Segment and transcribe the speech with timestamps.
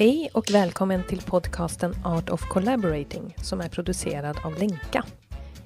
[0.00, 5.04] Hej och välkommen till podcasten Art of Collaborating som är producerad av Lenka.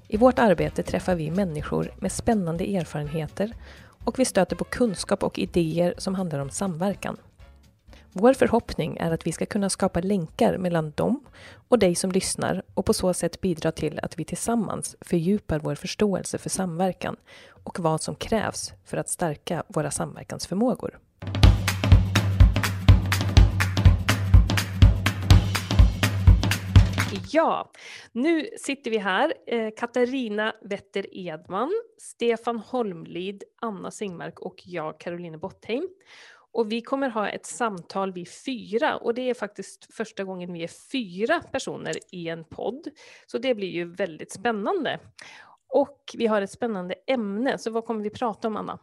[0.09, 3.53] I vårt arbete träffar vi människor med spännande erfarenheter
[4.05, 7.17] och vi stöter på kunskap och idéer som handlar om samverkan.
[8.13, 11.25] Vår förhoppning är att vi ska kunna skapa länkar mellan dem
[11.69, 15.75] och dig som lyssnar och på så sätt bidra till att vi tillsammans fördjupar vår
[15.75, 17.17] förståelse för samverkan
[17.49, 20.99] och vad som krävs för att stärka våra samverkansförmågor.
[27.35, 27.71] Ja,
[28.13, 35.39] nu sitter vi här, eh, Katarina Wetter Edman, Stefan Holmlid, Anna Singmark och jag, Caroline
[35.39, 35.89] Bottheim.
[36.53, 40.63] Och vi kommer ha ett samtal vi fyra och det är faktiskt första gången vi
[40.63, 42.89] är fyra personer i en podd.
[43.27, 45.01] Så det blir ju väldigt spännande.
[45.69, 48.79] Och vi har ett spännande ämne, så vad kommer vi prata om Anna?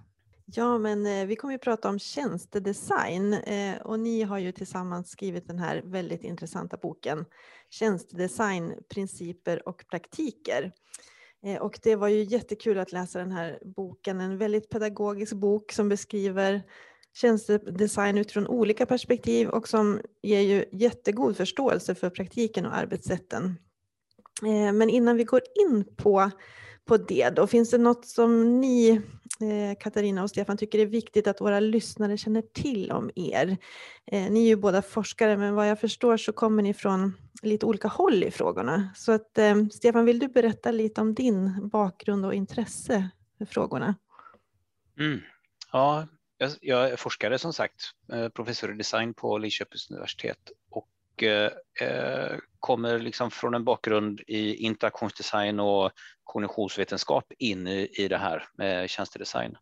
[0.46, 5.10] Ja, men eh, vi kommer ju prata om tjänstedesign eh, och ni har ju tillsammans
[5.10, 7.26] skrivit den här väldigt intressanta boken
[7.70, 10.72] Tjänstedesign, principer och praktiker.
[11.46, 15.72] Eh, och det var ju jättekul att läsa den här boken, en väldigt pedagogisk bok
[15.72, 16.64] som beskriver
[17.14, 23.56] tjänstedesign utifrån olika perspektiv och som ger ju jättegod förståelse för praktiken och arbetssätten.
[24.44, 26.32] Eh, men innan vi går in på,
[26.92, 28.90] på det då, finns det något som ni
[29.42, 33.58] eh, Katarina och Stefan tycker är viktigt att våra lyssnare känner till om er.
[34.12, 37.66] Eh, ni är ju båda forskare men vad jag förstår så kommer ni från lite
[37.66, 38.90] olika håll i frågorna.
[38.96, 43.96] Så att, eh, Stefan, vill du berätta lite om din bakgrund och intresse för frågorna?
[45.00, 45.20] Mm.
[45.72, 46.08] Ja,
[46.62, 47.82] jag är forskare som sagt,
[48.34, 51.24] professor i design på Linköpings universitet och
[52.62, 55.92] kommer liksom från en bakgrund i interaktionsdesign och
[56.24, 59.58] kognitionsvetenskap in i, i det här med tjänstedesign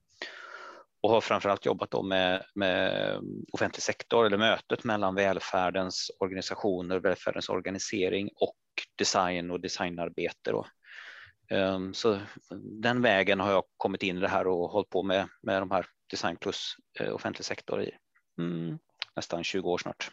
[1.02, 3.16] och har framförallt jobbat då med, med
[3.54, 8.58] offentlig sektor eller mötet mellan välfärdens organisationer, välfärdens organisering och
[8.98, 10.52] design och designarbete.
[10.52, 10.66] Då.
[11.50, 12.20] Ehm, så
[12.82, 15.72] den vägen har jag kommit in i det här och hållit på med, med de
[15.72, 17.92] här design plus eh, offentlig sektor i
[18.38, 18.80] mm,
[19.16, 20.12] nästan 20 år snart.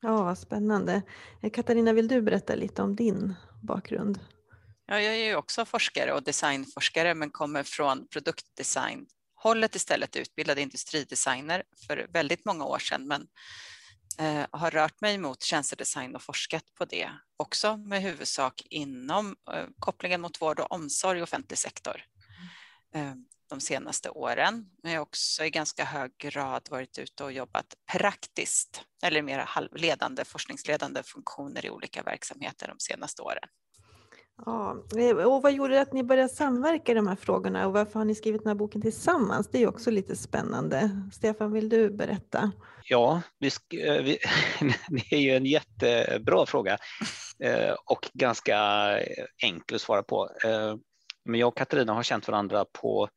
[0.00, 1.02] Ja, vad spännande.
[1.42, 4.18] Eh, Katarina, vill du berätta lite om din bakgrund?
[4.86, 9.06] Ja, jag är ju också forskare och designforskare men kommer från produktdesign
[9.46, 13.26] hållet istället, utbildad industridesigner för väldigt många år sedan men
[14.18, 19.66] eh, har rört mig mot tjänstedesign och forskat på det också med huvudsak inom eh,
[19.78, 22.02] kopplingen mot vård och omsorg och offentlig sektor.
[22.94, 23.14] Eh,
[23.48, 24.66] de senaste åren.
[24.82, 29.48] Men jag har också i ganska hög grad varit ute och jobbat praktiskt eller mer
[29.72, 33.48] ledande, forskningsledande funktioner i olika verksamheter de senaste åren.
[34.44, 37.98] Ja, eh, och vad gjorde att ni började samverka i de här frågorna och varför
[37.98, 39.48] har ni skrivit den här boken tillsammans?
[39.50, 40.90] Det är också lite spännande.
[41.12, 42.52] Stefan, vill du berätta?
[42.84, 44.18] Ja, vi, eh, vi,
[44.88, 46.78] det är ju en jättebra fråga
[47.38, 48.58] eh, och ganska
[49.42, 50.30] enkel att svara på.
[51.24, 53.08] Men jag och Katarina har känt varandra på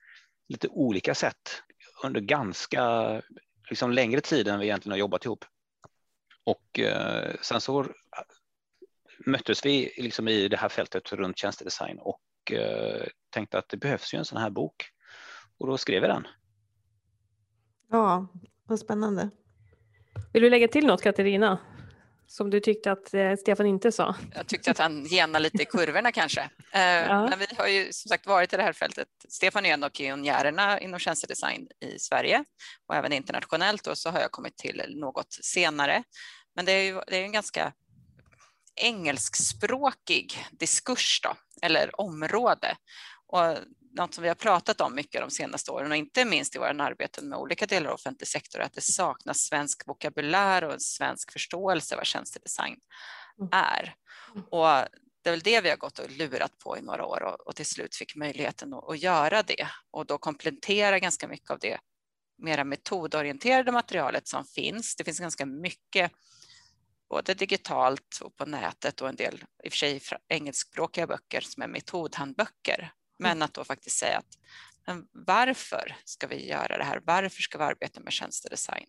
[0.50, 1.64] lite olika sätt
[2.04, 3.22] under ganska
[3.70, 5.46] liksom, längre tid än vi egentligen har jobbat ihop.
[6.44, 7.86] Och eh, sen så
[9.26, 14.14] möttes vi liksom i det här fältet runt tjänstedesign och eh, tänkte att det behövs
[14.14, 14.90] ju en sån här bok.
[15.58, 16.28] Och då skrev vi den.
[17.90, 18.28] Ja,
[18.64, 19.30] vad spännande.
[20.34, 21.60] Vill du lägga till något Katarina?
[22.32, 24.16] Som du tyckte att eh, Stefan inte sa?
[24.36, 26.50] Jag tyckte att han genade lite i kurvorna kanske.
[26.72, 27.28] Eh, ja.
[27.30, 29.08] Men vi har ju som sagt varit i det här fältet.
[29.30, 32.44] Stefan är en av pionjärerna inom tjänstedesign i Sverige
[32.88, 36.04] och även internationellt och så har jag kommit till något senare.
[36.56, 37.74] Men det är ju det är en ganska
[38.76, 42.76] engelskspråkig diskurs då, eller område.
[43.28, 43.58] Och
[43.92, 46.84] något som vi har pratat om mycket de senaste åren och inte minst i våra
[46.84, 51.32] arbeten med olika delar av offentlig sektor, att det saknas svensk vokabulär och en svensk
[51.32, 52.80] förståelse vad tjänstedesign
[53.40, 53.50] mm.
[53.52, 53.96] är.
[54.50, 54.88] Och
[55.24, 57.56] det är väl det vi har gått och lurat på i några år och, och
[57.56, 61.80] till slut fick möjligheten att, att, göra det och då komplettera ganska mycket av det
[62.38, 64.96] mera metodorienterade materialet som finns.
[64.96, 66.12] Det finns ganska mycket
[67.10, 71.64] både digitalt och på nätet och en del i och för sig engelskspråkiga böcker som
[71.64, 74.38] är metodhandböcker men att då faktiskt säga att
[75.12, 77.02] varför ska vi göra det här?
[77.06, 78.86] Varför ska vi arbeta med tjänstedesign?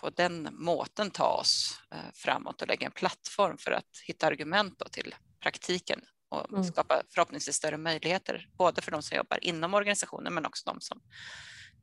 [0.00, 4.92] På den måten ta oss eh, framåt och lägga en plattform för att hitta argument
[4.92, 6.64] till praktiken och mm.
[6.64, 11.00] skapa förhoppningsvis större möjligheter, både för de som jobbar inom organisationen men också de som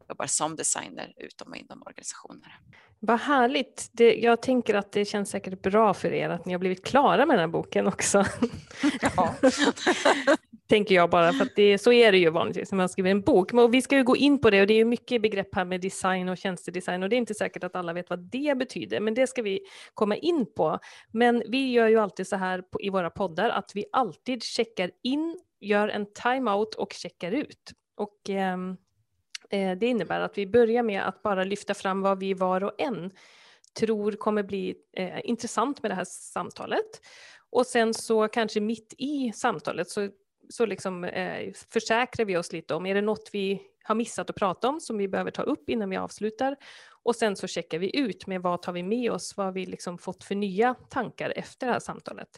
[0.09, 2.59] jobbar som designer utom och inom organisationer.
[2.99, 3.89] Vad härligt.
[3.91, 7.25] Det, jag tänker att det känns säkert bra för er att ni har blivit klara
[7.25, 8.25] med den här boken också.
[9.01, 9.35] Ja.
[10.67, 13.21] tänker jag bara, för att det, så är det ju vanligtvis när man skriver en
[13.21, 13.53] bok.
[13.53, 15.81] Men vi ska ju gå in på det och det är mycket begrepp här med
[15.81, 19.13] design och tjänstedesign och det är inte säkert att alla vet vad det betyder, men
[19.13, 19.59] det ska vi
[19.93, 20.79] komma in på.
[21.11, 24.91] Men vi gör ju alltid så här på, i våra poddar att vi alltid checkar
[25.03, 27.71] in, gör en time-out och checkar ut.
[27.97, 28.75] Och ehm, eh,
[29.49, 33.11] det innebär att vi börjar med att bara lyfta fram vad vi var och en
[33.79, 37.01] tror kommer bli eh, intressant med det här samtalet.
[37.49, 40.09] Och sen så kanske mitt i samtalet så
[40.49, 44.35] så liksom, eh, försäkrar vi oss lite om, är det något vi har missat att
[44.35, 46.55] prata om som vi behöver ta upp innan vi avslutar?
[47.03, 49.65] Och sen så checkar vi ut med vad tar vi med oss, vad har vi
[49.65, 52.29] liksom fått för nya tankar efter det här samtalet?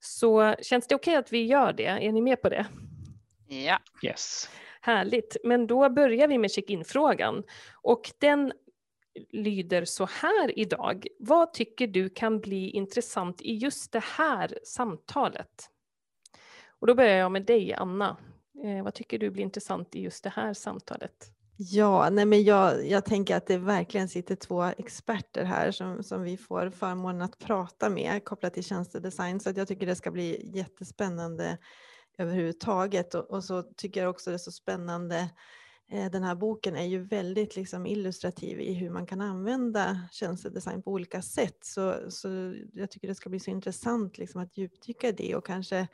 [0.00, 1.86] Så känns det okej okay att vi gör det?
[1.86, 2.66] Är ni med på det?
[3.48, 3.78] Ja.
[4.02, 4.48] Yes.
[4.84, 7.42] Härligt, men då börjar vi med check-in-frågan
[7.82, 8.52] och den
[9.30, 11.06] lyder så här idag.
[11.18, 15.70] Vad tycker du kan bli intressant i just det här samtalet?
[16.78, 18.16] Och då börjar jag med dig, Anna.
[18.64, 21.30] Eh, vad tycker du blir intressant i just det här samtalet?
[21.56, 26.22] Ja, nej men jag, jag tänker att det verkligen sitter två experter här som, som
[26.22, 29.40] vi får förmånen att prata med kopplat till tjänstedesign.
[29.40, 31.58] Så att jag tycker det ska bli jättespännande
[32.18, 33.14] överhuvudtaget.
[33.14, 35.30] Och, och så tycker jag också det är så spännande
[35.90, 40.82] eh, den här boken är ju väldigt liksom illustrativ i hur man kan använda tjänstedesign
[40.82, 41.58] på olika sätt.
[41.60, 45.46] Så, så jag tycker det ska bli så intressant liksom att djupdyka i det och
[45.46, 45.88] kanske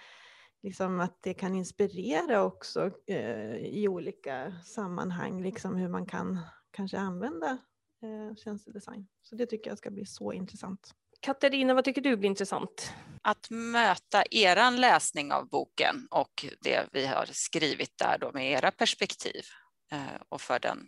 [0.62, 6.38] liksom att det kan inspirera också eh, i olika sammanhang, liksom hur man kan
[6.70, 7.58] kanske använda
[8.02, 9.06] eh, tjänstedesign.
[9.22, 10.94] Så det tycker jag ska bli så intressant.
[11.20, 12.92] Katarina, vad tycker du blir intressant?
[13.22, 18.70] Att möta er läsning av boken och det vi har skrivit där då med era
[18.70, 19.44] perspektiv
[19.92, 20.86] eh, och för den,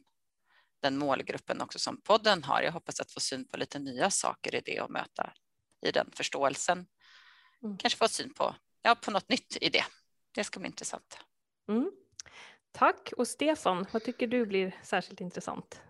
[0.83, 2.63] den målgruppen också som podden har.
[2.63, 5.33] Jag hoppas att få syn på lite nya saker i det och möta
[5.87, 6.87] i den förståelsen.
[7.63, 7.79] Mm.
[7.79, 9.85] Kanske få syn på ja, på något nytt i det.
[10.35, 11.19] Det ska bli intressant.
[11.69, 11.91] Mm.
[12.73, 13.13] Tack.
[13.17, 15.81] Och Stefan, vad tycker du blir särskilt intressant?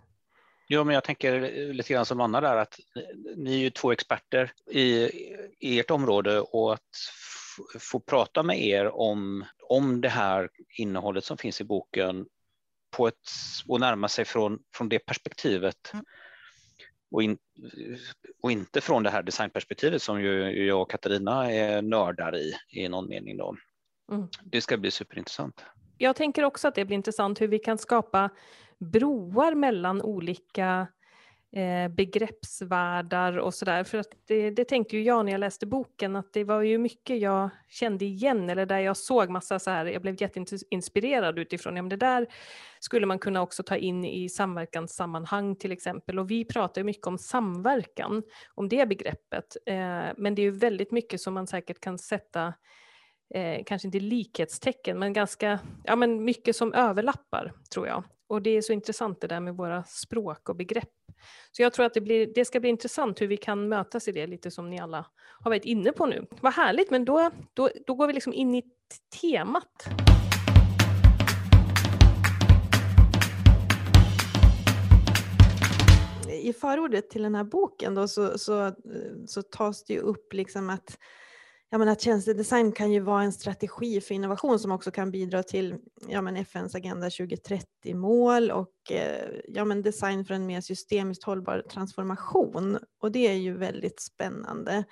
[0.69, 1.41] Jo, men jag tänker
[1.73, 2.81] lite grann som Anna där att
[3.37, 5.11] ni är ju två experter i,
[5.59, 6.89] i ert område och att
[7.79, 10.49] få prata med er om, om det här
[10.79, 12.27] innehållet som finns i boken
[12.91, 13.31] på ett,
[13.69, 16.05] och närma sig från, från det perspektivet mm
[17.13, 17.39] och, in,
[18.43, 22.89] och inte från det här designperspektivet som ju jag och Katarina är nördar i i
[22.89, 23.37] någon mening.
[23.37, 23.57] Då.
[24.13, 24.29] Mm.
[24.45, 25.65] Det ska bli superintressant.
[25.99, 28.31] Jag tänker också att det blir intressant hur vi kan skapa
[28.83, 30.87] broar mellan olika
[31.57, 33.85] eh, begreppsvärldar och sådär.
[33.85, 36.79] För att det, det, tänkte ju jag när jag läste boken att det var ju
[36.79, 41.77] mycket jag kände igen eller där jag såg massa så här, jag blev jätteinspirerad utifrån,
[41.77, 42.27] ja men det där
[42.81, 46.19] skulle man kunna också ta in i samverkanssammanhang till exempel.
[46.19, 48.23] Och vi pratar ju mycket om samverkan,
[48.55, 49.57] om det begreppet.
[49.67, 52.55] Eh, men det är ju väldigt mycket som man säkert kan sätta
[53.35, 58.05] Eh, kanske inte likhetstecken, men ganska ja, men mycket som överlappar tror jag.
[58.27, 60.89] Och det är så intressant det där med våra språk och begrepp.
[61.53, 64.13] Så jag tror att det, blir, det ska bli intressant hur vi kan mötas i
[64.13, 66.27] det, lite som ni alla har varit inne på nu.
[66.41, 68.63] Vad härligt, men då, då, då går vi liksom in i
[69.21, 69.89] temat.
[76.43, 78.73] I förordet till den här boken då så, så,
[79.27, 80.99] så tas det ju upp liksom att
[81.73, 85.43] ja, men att tjänstedesign kan ju vara en strategi för innovation som också kan bidra
[85.43, 85.77] till
[86.09, 91.65] ja, men FNs Agenda 2030-mål och eh, ja, men design för en mer systemiskt hållbar
[91.71, 92.79] transformation.
[93.01, 94.85] Och det är ju väldigt spännande.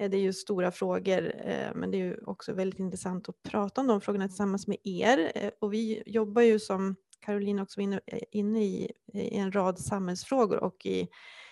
[0.00, 3.42] Eh, det är ju stora frågor, eh, men det är ju också väldigt intressant att
[3.42, 5.50] prata om de frågorna tillsammans med er.
[5.60, 8.00] Och vi jobbar ju som Caroline också var
[8.32, 11.08] inne i, i en rad samhällsfrågor och i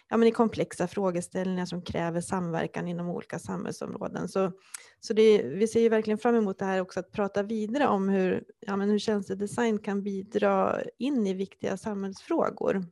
[0.08, 4.28] ja, men i komplexa frågeställningar som kräver samverkan inom olika samhällsområden.
[4.28, 4.52] Så,
[5.00, 8.08] så det, vi ser ju verkligen fram emot det här också att prata vidare om
[8.08, 12.84] hur, ja, men hur tjänstedesign kan bidra in i viktiga samhällsfrågor.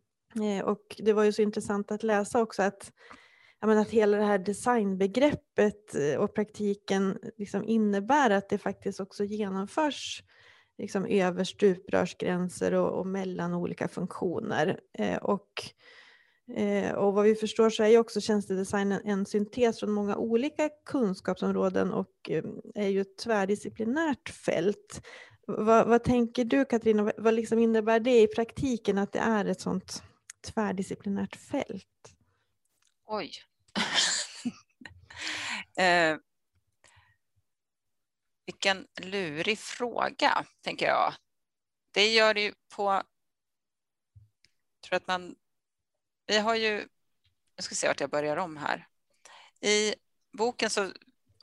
[0.43, 2.93] Eh, och det var ju så intressant att läsa också att
[3.61, 9.01] ja, men att hela det här designbegreppet eh, och praktiken liksom innebär att det faktiskt
[9.01, 10.23] också genomförs
[10.79, 14.81] liksom över stuprörsgränser och, och mellan olika funktioner.
[14.99, 15.49] Eh, och
[16.53, 20.71] Eh, och vad vi förstår så är ju också tjänstedesignen en syntes från många olika
[20.87, 25.07] kunskapsområden och eh, är ju ett tvärdisciplinärt fält.
[25.47, 29.61] Vad, vad tänker du Katarina, vad liksom innebär det i praktiken att det är ett
[29.61, 30.03] sådant
[30.47, 32.15] tvärdisciplinärt fält?
[33.07, 33.31] Oj.
[35.85, 36.19] eh,
[38.47, 41.15] vilken lurig fråga, tänker jag.
[41.91, 43.03] Det gör det ju på Jag
[44.89, 45.35] tror att man,
[46.27, 46.89] vi har ju,
[47.57, 48.87] jag ska se vart jag börjar om här.
[49.61, 49.95] I
[50.33, 50.93] boken så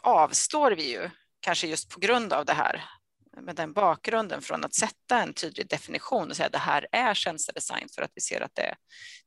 [0.01, 1.09] avstår vi ju,
[1.39, 2.85] kanske just på grund av det här,
[3.41, 7.13] med den bakgrunden från att sätta en tydlig definition och säga att det här är
[7.13, 8.75] tjänstedesign för att vi ser att det,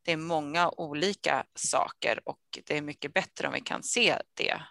[0.02, 4.62] det är många olika saker och det är mycket bättre om vi kan se det.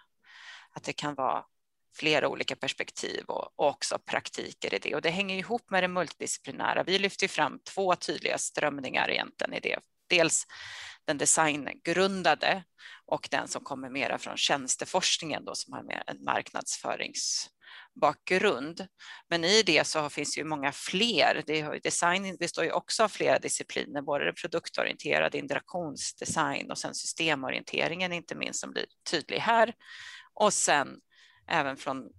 [0.70, 1.44] Att det kan vara
[1.96, 4.94] flera olika perspektiv och, och också praktiker i det.
[4.94, 6.82] Och det hänger ihop med det multidisciplinära.
[6.82, 9.78] Vi lyfter fram två tydliga strömningar egentligen i det.
[10.08, 10.46] Dels
[11.06, 12.64] den designgrundade
[13.06, 18.86] och den som kommer mera från tjänsteforskningen då, som har mer en marknadsföringsbakgrund.
[19.30, 21.42] Men i det så finns ju många fler.
[21.46, 28.34] Det, design består ju också av flera discipliner, både produktorienterad interaktionsdesign och sen systemorienteringen inte
[28.34, 29.74] minst som blir tydlig här.
[30.34, 30.88] Och sen
[31.48, 32.10] även från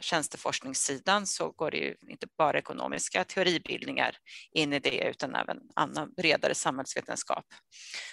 [0.00, 4.16] tjänsteforskningssidan så går det ju inte bara ekonomiska teoribildningar
[4.52, 7.44] in i det utan även annan bredare samhällsvetenskap.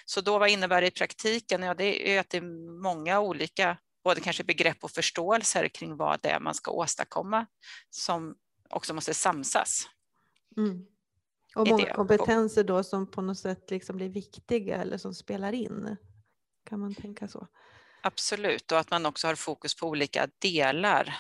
[0.05, 1.63] Så då vad innebär det i praktiken?
[1.63, 6.19] Ja, det är att det är många olika både kanske begrepp och förståelser kring vad
[6.21, 7.45] det är man ska åstadkomma
[7.89, 8.35] som
[8.69, 9.87] också måste samsas.
[10.57, 10.85] Mm.
[11.55, 15.97] Och många kompetenser då som på något sätt liksom blir viktiga eller som spelar in.
[16.69, 17.47] Kan man tänka så?
[18.01, 21.17] Absolut, och att man också har fokus på olika delar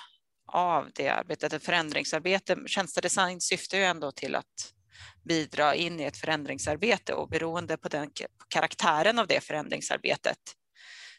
[0.47, 1.53] av det arbetet.
[1.53, 4.73] Ett förändringsarbete, tjänstedesign syftar ju ändå till att
[5.25, 10.39] bidra in i ett förändringsarbete och beroende på den på karaktären av det förändringsarbetet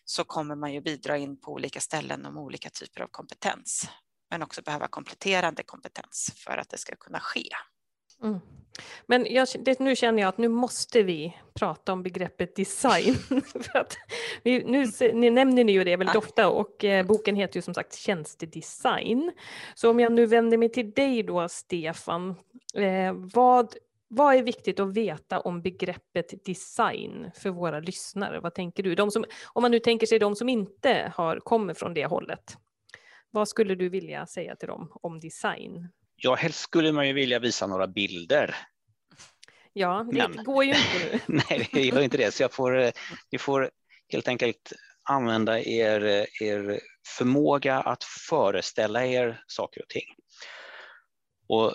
[0.05, 3.89] så kommer man ju bidra in på olika ställen om olika typer av kompetens,
[4.31, 7.49] men också behöva kompletterande kompetens för att det ska kunna ske.
[8.23, 8.41] Mm.
[9.07, 13.15] Men jag, det, nu känner jag att nu måste vi prata om begreppet design.
[13.53, 13.97] För att
[14.43, 17.75] vi, nu ni nämner ni ju det väldigt ofta och eh, boken heter ju som
[17.75, 19.33] sagt Tjänstedesign.
[19.75, 22.35] Så om jag nu vänder mig till dig då Stefan,
[22.75, 23.75] eh, vad,
[24.09, 28.41] vad är viktigt att veta om begreppet design för våra lyssnare?
[28.41, 28.95] Vad tänker du?
[28.95, 32.57] De som, om man nu tänker sig de som inte har, kommer från det hållet.
[33.31, 35.89] Vad skulle du vilja säga till dem om design?
[36.21, 38.57] Ja, helst skulle man ju vilja visa några bilder.
[39.73, 41.43] Ja, det Men, går ju inte nu.
[41.51, 42.93] nej, det gör inte det, så jag får,
[43.33, 43.71] ni får
[44.09, 44.73] helt enkelt
[45.03, 50.15] använda er, er förmåga att föreställa er saker och ting.
[51.49, 51.75] Och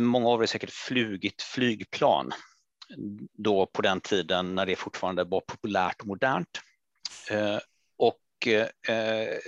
[0.00, 2.32] många av er har säkert flugit flygplan
[3.32, 6.60] då på den tiden när det fortfarande var populärt och modernt.
[7.30, 7.58] Eh,
[7.96, 8.48] och
[8.88, 9.38] eh,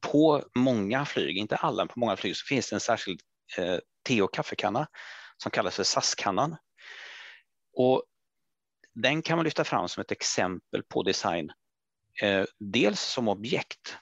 [0.00, 3.78] på många flyg, inte alla, på många flyg så finns det en särskild eh, Eh,
[4.02, 4.86] te och kaffekanna
[5.36, 6.56] som kallas för SAS-kannan.
[7.76, 8.04] Och
[8.94, 11.52] den kan man lyfta fram som ett exempel på design,
[12.22, 13.96] eh, dels som objekt,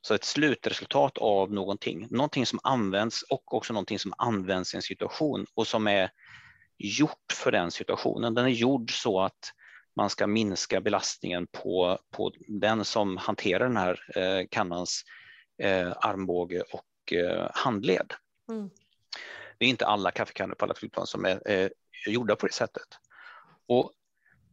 [0.00, 4.82] så ett slutresultat av någonting, någonting som används och också någonting som används i en
[4.82, 6.10] situation och som är
[6.78, 8.34] gjort för den situationen.
[8.34, 9.52] Den är gjord så att
[9.96, 15.02] man ska minska belastningen på, på den som hanterar den här eh, kannans
[15.62, 18.12] eh, armbåge och eh, handled.
[18.48, 18.70] Mm.
[19.58, 21.68] Det är inte alla kaffekannor på alla flygplan som är eh,
[22.06, 22.88] gjorda på det sättet.
[23.68, 23.92] Och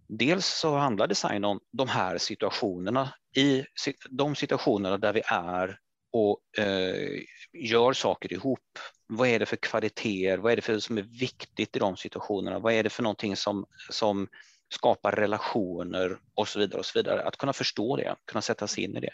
[0.08, 3.66] dels så handlar design om de här situationerna, i
[4.10, 5.80] de situationerna där vi är
[6.12, 7.22] och eh,
[7.54, 8.80] gör saker ihop.
[9.08, 10.38] Vad är det för kvaliteter?
[10.38, 12.60] Vad är det för som är viktigt i de situationerna?
[12.60, 14.28] Vad är det för någonting som, som
[14.74, 17.24] skapar relationer och så vidare och så vidare.
[17.24, 19.14] Att kunna förstå det, kunna sätta sig in i det.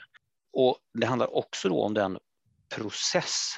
[0.54, 2.18] Och det handlar också då om den
[2.76, 3.56] process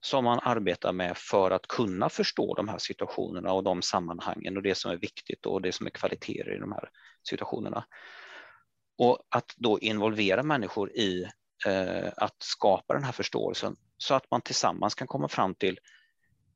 [0.00, 4.62] som man arbetar med för att kunna förstå de här situationerna och de sammanhangen och
[4.62, 6.90] det som är viktigt och det som är kvaliteter i de här
[7.28, 7.84] situationerna.
[8.98, 11.26] Och att då involvera människor i
[11.66, 15.78] eh, att skapa den här förståelsen så att man tillsammans kan komma fram till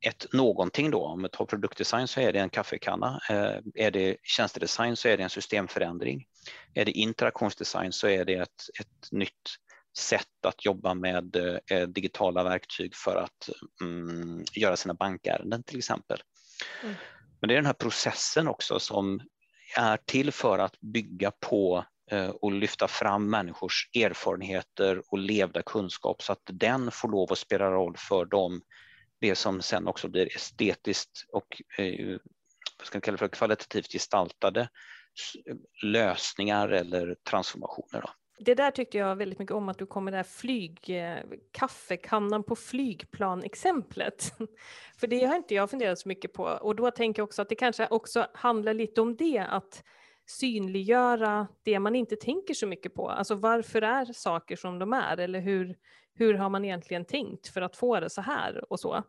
[0.01, 1.05] ett någonting då.
[1.05, 3.21] Om vi tar produktdesign så är det en kaffekanna.
[3.31, 6.27] Eh, är det tjänstedesign så är det en systemförändring.
[6.75, 9.57] Är det interaktionsdesign så är det ett, ett nytt
[9.99, 11.37] sätt att jobba med
[11.67, 13.49] eh, digitala verktyg för att
[13.81, 16.23] mm, göra sina bankärenden till exempel.
[16.83, 16.95] Mm.
[17.41, 19.21] Men det är den här processen också som
[19.77, 26.23] är till för att bygga på eh, och lyfta fram människors erfarenheter och levda kunskap
[26.23, 28.63] så att den får lov att spela roll för dem,
[29.21, 32.19] det som sen också blir estetiskt och eh,
[32.79, 34.69] vad ska kalla för kvalitativt gestaltade
[35.83, 38.01] lösningar eller transformationer.
[38.01, 38.11] Då.
[38.39, 41.19] Det där tyckte jag väldigt mycket om, att du kom med det här flyg, eh,
[41.53, 44.33] kaffekannan på flygplan-exemplet.
[44.99, 46.45] För det har inte jag funderat så mycket på.
[46.45, 49.85] Och då tänker jag också att det kanske också handlar lite om det, att
[50.27, 53.11] synliggöra det man inte tänker så mycket på.
[53.11, 55.17] Alltså varför är saker som de är?
[55.17, 55.77] Eller hur,
[56.15, 59.05] hur har man egentligen tänkt för att få det så här och så?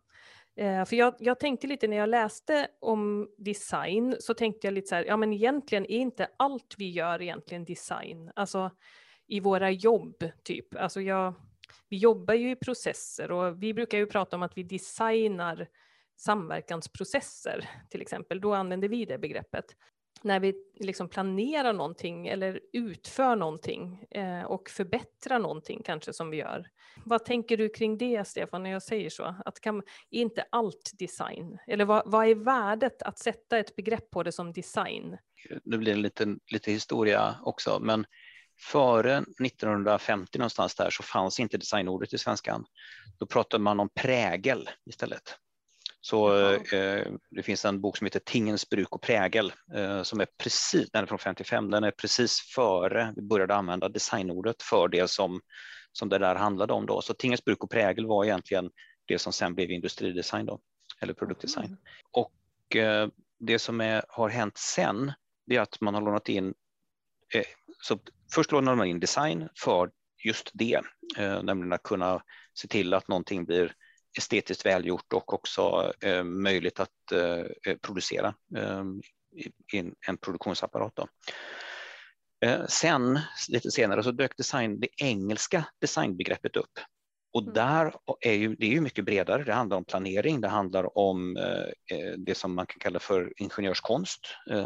[0.57, 4.87] Eh, för jag, jag, tänkte lite när jag läste om design så tänkte jag lite
[4.87, 8.31] så här, ja men egentligen är inte allt vi gör egentligen design.
[8.35, 8.71] Alltså
[9.27, 10.75] i våra jobb typ.
[10.75, 11.33] Alltså jag,
[11.89, 15.67] vi jobbar ju i processer och vi brukar ju prata om att vi designar
[16.17, 18.41] samverkansprocesser till exempel.
[18.41, 19.75] Då använder vi det begreppet
[20.25, 26.37] när vi liksom planerar någonting eller utför någonting eh, och förbättrar någonting kanske som vi
[26.37, 26.67] gör.
[27.05, 29.35] Vad tänker du kring det Stefan när jag säger så?
[29.45, 29.77] Att kan,
[30.11, 31.57] är inte allt design?
[31.67, 35.17] Eller vad, vad är värdet att sätta ett begrepp på det som design?
[35.63, 38.05] Nu blir det liten lite historia också, men
[38.57, 42.65] före 1950 någonstans där så fanns inte designordet i svenskan.
[43.17, 45.37] Då pratade man om prägel istället.
[46.01, 50.27] Så eh, det finns en bok som heter Tingens bruk och prägel eh, som är
[50.37, 55.09] precis, den är från 55, den är precis före vi började använda designordet för det
[55.09, 55.41] som,
[55.91, 57.01] som det där handlade om då.
[57.01, 58.71] Så Tingens bruk och prägel var egentligen
[59.05, 60.59] det som sen blev industridesign då,
[61.01, 61.65] eller produktdesign.
[61.65, 61.77] Mm.
[62.11, 63.09] Och eh,
[63.39, 65.11] det som är, har hänt sen,
[65.45, 66.53] det är att man har lånat in,
[67.33, 67.45] eh,
[67.81, 67.99] så
[68.33, 69.91] först lånar man in design för
[70.23, 70.81] just det,
[71.17, 72.21] eh, nämligen att kunna
[72.53, 73.73] se till att någonting blir
[74.17, 78.83] estetiskt välgjort och också eh, möjligt att eh, producera eh,
[79.73, 80.95] i en produktionsapparat.
[80.95, 81.07] Då.
[82.45, 86.79] Eh, sen lite senare så dök design, det engelska designbegreppet upp
[87.33, 87.53] och mm.
[87.53, 89.43] där är ju, det är ju mycket bredare.
[89.43, 93.33] Det handlar om planering, det handlar om eh, eh, det som man kan kalla för
[93.37, 94.19] ingenjörskonst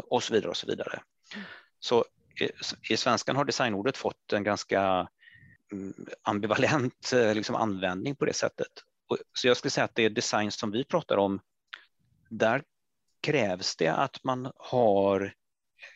[0.04, 1.02] och så vidare och så vidare.
[1.34, 1.46] Mm.
[1.80, 2.04] Så
[2.90, 5.08] i svenskan har designordet fått en ganska
[5.72, 8.68] mm, ambivalent liksom, användning på det sättet.
[9.34, 11.40] Så jag skulle säga att det är design som vi pratar om.
[12.28, 12.62] Där
[13.20, 15.34] krävs det att man har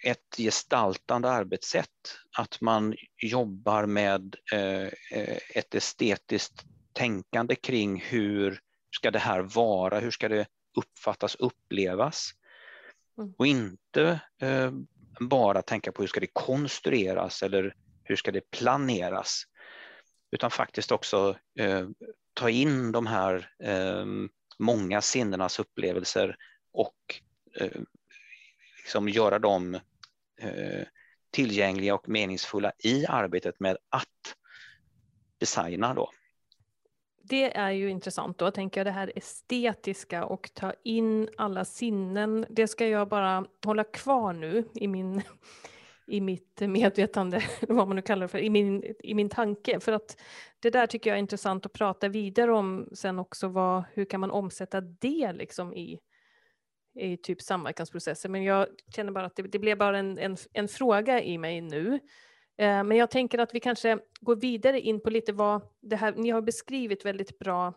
[0.03, 4.89] ett gestaltande arbetssätt, att man jobbar med eh,
[5.51, 8.61] ett estetiskt tänkande kring hur
[8.91, 12.31] ska det här vara, hur ska det uppfattas, upplevas?
[13.19, 13.35] Mm.
[13.39, 14.73] Och inte eh,
[15.21, 19.45] bara tänka på hur ska det konstrueras eller hur ska det planeras,
[20.31, 21.89] utan faktiskt också eh,
[22.35, 24.07] ta in de här eh,
[24.59, 26.37] många sinnenas upplevelser
[26.73, 27.21] och
[27.61, 27.81] eh,
[28.83, 29.75] liksom göra dem
[30.41, 30.87] eh,
[31.31, 34.37] tillgängliga och meningsfulla i arbetet med att
[35.39, 35.95] designa.
[35.95, 36.11] Då.
[37.29, 42.47] Det är ju intressant då, tänker jag, det här estetiska och ta in alla sinnen.
[42.51, 45.23] Det ska jag bara hålla kvar nu i min
[46.07, 49.81] i mitt medvetande, vad man nu kallar det för, i min, i min tanke.
[49.81, 50.21] För att
[50.61, 53.49] det där tycker jag är intressant att prata vidare om sen också.
[53.49, 55.99] Vad, hur kan man omsätta det liksom i,
[56.95, 58.29] i typ samverkansprocesser?
[58.29, 61.61] Men jag känner bara att det, det blev bara en, en, en, fråga i mig
[61.61, 62.01] nu.
[62.57, 66.15] Eh, men jag tänker att vi kanske går vidare in på lite vad det här,
[66.17, 67.75] ni har beskrivit väldigt bra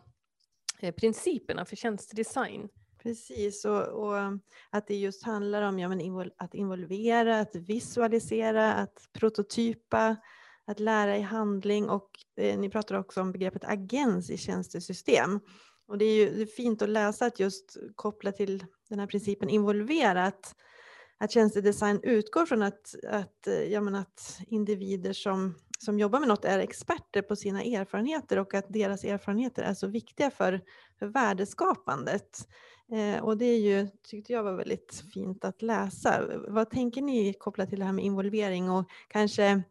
[0.80, 2.68] eh, principerna för tjänstedesign.
[3.02, 4.32] Precis, och, och, eh,
[4.70, 10.16] att det just handlar om ja, men att involvera, att visualisera, att prototypa,
[10.64, 15.40] att lära i handling och eh, ni pratar också om begreppet agens i tjänstesystem.
[15.86, 19.06] Och det är ju det är fint att läsa att just koppla till den här
[19.06, 20.54] principen involverat
[21.18, 26.28] att, tjänstedesign utgår från att, att, eh, ja, men att individer som, som jobbar med
[26.28, 30.60] något är experter på sina erfarenheter och att deras erfarenheter är så viktiga för,
[30.98, 32.48] för värdeskapandet.
[32.92, 36.22] Eh, och det är ju, tyckte jag var väldigt fint att läsa.
[36.48, 39.62] Vad tänker ni kopplat till det här med involvering och kanske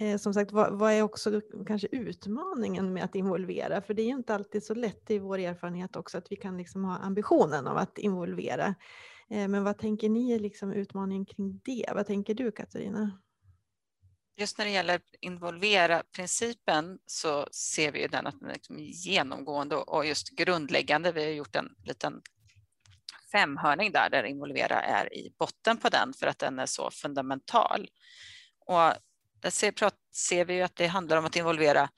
[0.00, 3.82] eh, som sagt, vad, vad, är också kanske utmaningen med att involvera?
[3.82, 6.56] För det är ju inte alltid så lätt i vår erfarenhet också att vi kan
[6.56, 8.74] liksom ha ambitionen av att involvera.
[9.30, 11.90] Eh, men vad tänker ni är liksom utmaningen kring det?
[11.94, 13.20] Vad tänker du Katarina?
[14.36, 19.76] Just när det gäller involvera-principen så ser vi ju den att den är liksom genomgående
[19.76, 21.12] och just grundläggande.
[21.12, 22.22] Vi har gjort en liten
[23.32, 27.88] femhörning där, där involvera är i botten på den för att den är så fundamental.
[28.66, 28.92] Och
[29.40, 29.74] där ser,
[30.14, 31.88] ser vi ju att det handlar om att involvera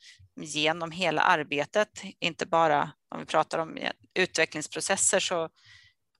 [0.41, 3.79] genom hela arbetet, inte bara om vi pratar om
[4.15, 5.49] utvecklingsprocesser så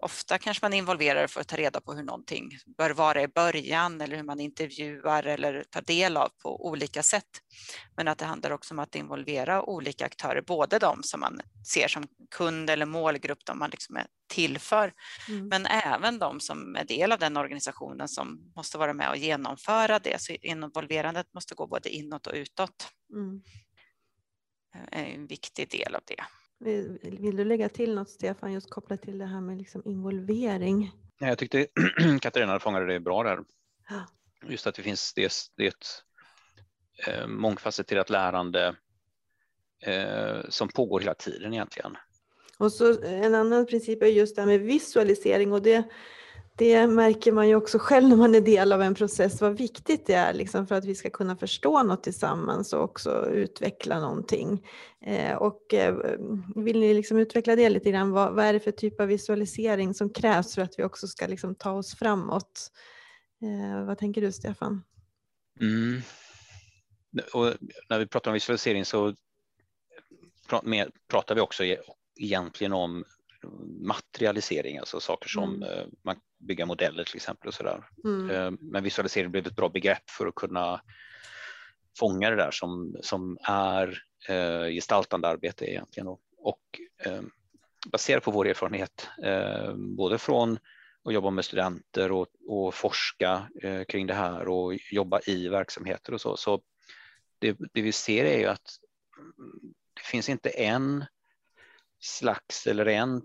[0.03, 4.01] Ofta kanske man involverar för att ta reda på hur någonting bör vara i början
[4.01, 7.29] eller hur man intervjuar eller tar del av på olika sätt.
[7.97, 11.41] Men att det handlar också om att involvera olika aktörer, både de som man
[11.73, 14.93] ser som kund eller målgrupp, de man liksom är till för,
[15.29, 15.49] mm.
[15.49, 19.99] men även de som är del av den organisationen som måste vara med och genomföra
[19.99, 20.21] det.
[20.21, 22.89] Så involverandet måste gå både inåt och utåt.
[23.13, 23.43] Mm.
[24.93, 26.25] är en viktig del av det.
[26.61, 30.93] Vill du lägga till något Stefan, just kopplat till det här med liksom involvering?
[31.19, 31.67] Jag tyckte
[32.21, 33.39] Katarina fångade det bra där.
[34.49, 35.87] Just att det finns det, det ett
[37.07, 38.77] eh, mångfacetterat lärande
[39.83, 41.97] eh, som pågår hela tiden egentligen.
[42.59, 45.85] Och så en annan princip är just det här med visualisering och det,
[46.61, 50.07] det märker man ju också själv när man är del av en process vad viktigt
[50.07, 54.67] det är liksom för att vi ska kunna förstå något tillsammans och också utveckla någonting.
[55.07, 55.95] Eh, och eh,
[56.57, 58.11] vill ni liksom utveckla det lite grann?
[58.11, 61.27] Vad, vad, är det för typ av visualisering som krävs för att vi också ska
[61.27, 62.71] liksom ta oss framåt?
[63.43, 64.83] Eh, vad tänker du Stefan?
[65.61, 66.03] Mm.
[67.33, 67.55] Och
[67.89, 69.15] när vi pratar om visualisering så
[71.09, 71.81] pratar vi också e-
[72.17, 73.05] egentligen om
[73.81, 75.69] materialisering, alltså saker som mm.
[75.69, 77.85] Eh, man bygger modeller till exempel och sådär.
[78.05, 78.31] Mm.
[78.31, 80.81] Eh, men visualisering blev ett bra begrepp för att kunna
[81.99, 86.81] fånga det där som, som är eh, gestaltande arbete egentligen och, och
[87.93, 89.09] baserat på vår erfarenhet,
[89.77, 90.59] både från
[91.05, 93.49] att jobba med studenter och, och forska
[93.89, 96.37] kring det här och jobba i verksamheter och så.
[96.37, 96.63] Så
[97.39, 98.79] det, det vi ser är ju att
[99.95, 101.05] det finns inte en
[102.01, 103.23] slags eller en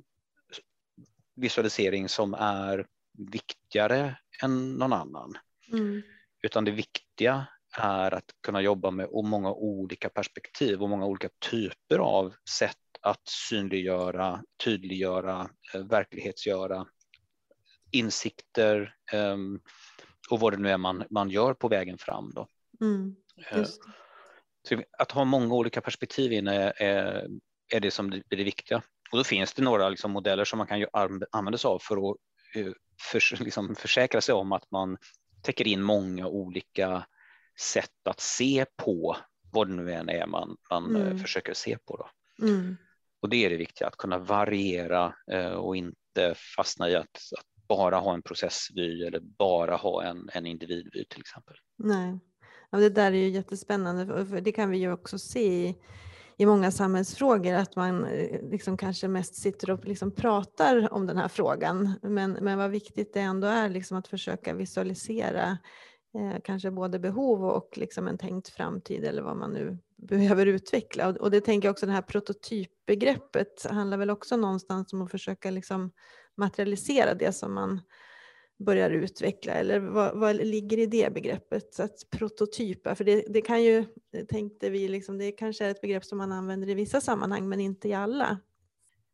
[1.36, 2.88] visualisering som är
[3.32, 5.38] viktigare än någon annan.
[5.72, 6.02] Mm.
[6.44, 12.00] Utan det viktiga är att kunna jobba med många olika perspektiv och många olika typer
[12.00, 16.86] av sätt att synliggöra, tydliggöra, eh, verklighetsgöra
[17.92, 19.62] insikter um,
[20.30, 22.32] och vad det nu är man, man gör på vägen fram.
[22.36, 22.48] Då.
[22.82, 23.16] Mm,
[24.72, 27.28] uh, att ha många olika perspektiv in är,
[27.74, 28.78] är, det som blir det viktiga.
[29.12, 30.86] Och då finns det några liksom, modeller som man kan
[31.32, 32.18] använda sig av för att
[32.58, 34.98] uh, för, liksom, försäkra sig om att man
[35.42, 37.06] täcker in många olika
[37.60, 39.18] sätt att se på
[39.52, 41.20] vad det nu än är man, man mm.
[41.20, 41.98] försöker se på.
[41.98, 42.10] Då.
[42.48, 42.78] Mm.
[43.22, 47.06] Och det är det viktiga, att kunna variera eh, och inte fastna i att,
[47.38, 51.56] att, bara ha en processvy eller bara ha en, en individvy till exempel.
[51.78, 52.20] Nej,
[52.70, 55.76] ja, det där är ju jättespännande, för det kan vi ju också se
[56.38, 61.18] i, många samhällsfrågor att man eh, liksom kanske mest sitter och liksom pratar om den
[61.18, 61.94] här frågan.
[62.02, 65.58] Men, men vad viktigt det ändå är liksom att försöka visualisera
[66.16, 71.08] eh, kanske både behov och liksom en tänkt framtid eller vad man nu behöver utveckla.
[71.08, 75.12] Och, och det tänker jag också det här prototypbegreppet handlar väl också någonstans om att
[75.12, 75.92] försöka liksom
[76.38, 77.82] materialisera det som man
[78.58, 81.80] börjar utveckla eller vad, vad ligger i det begreppet?
[81.80, 83.86] Att prototypa, för det, det kan ju,
[84.30, 87.60] tänkte vi, liksom, det kanske är ett begrepp som man använder i vissa sammanhang men
[87.60, 88.40] inte i alla.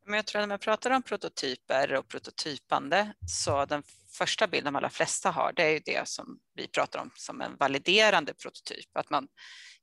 [0.06, 4.74] Men jag tror att när man pratar om prototyper och prototypande så den första bilden
[4.74, 8.34] de allra flesta har det är ju det som vi pratar om som en validerande
[8.34, 8.98] prototyp.
[8.98, 9.28] Att man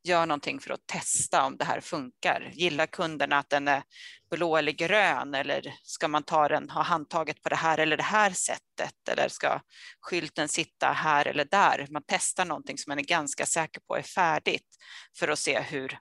[0.05, 2.51] gör någonting för att testa om det här funkar.
[2.55, 3.83] Gillar kunderna att den är
[4.31, 8.03] blå eller grön eller ska man ta den, ha handtaget på det här eller det
[8.03, 9.61] här sättet eller ska
[10.01, 11.87] skylten sitta här eller där?
[11.91, 14.77] Man testar någonting som man är ganska säker på är färdigt
[15.19, 15.99] för att se hur,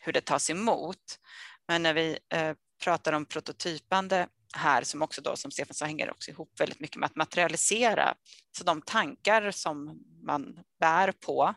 [0.00, 1.18] hur det tas emot.
[1.68, 6.10] Men när vi eh, pratar om prototypande här som också då som Stefan sa hänger
[6.10, 8.14] också ihop väldigt mycket med att materialisera.
[8.58, 11.54] Så de tankar som man bär på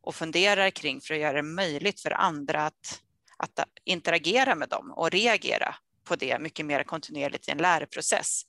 [0.00, 3.02] och funderar kring för att göra det möjligt för andra att,
[3.36, 5.74] att interagera med dem och reagera
[6.04, 8.42] på det mycket mer kontinuerligt i en läroprocess.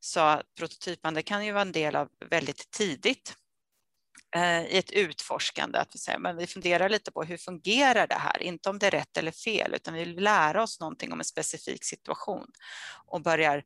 [0.00, 3.36] Så prototypande kan ju vara en del av väldigt tidigt
[4.36, 8.14] Eh, i ett utforskande, att vi, säger, men vi funderar lite på hur fungerar det
[8.14, 11.18] här, inte om det är rätt eller fel, utan vi vill lära oss någonting om
[11.18, 12.46] en specifik situation
[13.06, 13.64] och börjar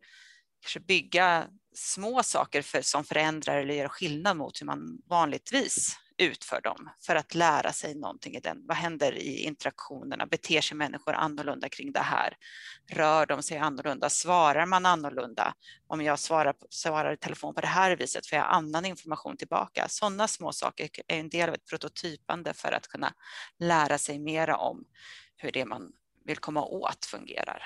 [0.62, 6.60] kanske bygga små saker för, som förändrar eller gör skillnad mot hur man vanligtvis utför
[6.60, 8.66] dem för att lära sig någonting i den.
[8.66, 10.26] Vad händer i interaktionerna?
[10.26, 12.36] Beter sig människor annorlunda kring det här?
[12.90, 14.08] Rör de sig annorlunda?
[14.08, 15.54] Svarar man annorlunda?
[15.86, 19.86] Om jag svarar, svarar i telefon på det här viset får jag annan information tillbaka.
[19.88, 23.12] Sådana små saker är en del av ett prototypande för att kunna
[23.58, 24.84] lära sig mera om
[25.36, 25.92] hur det man
[26.24, 27.62] vill komma åt fungerar.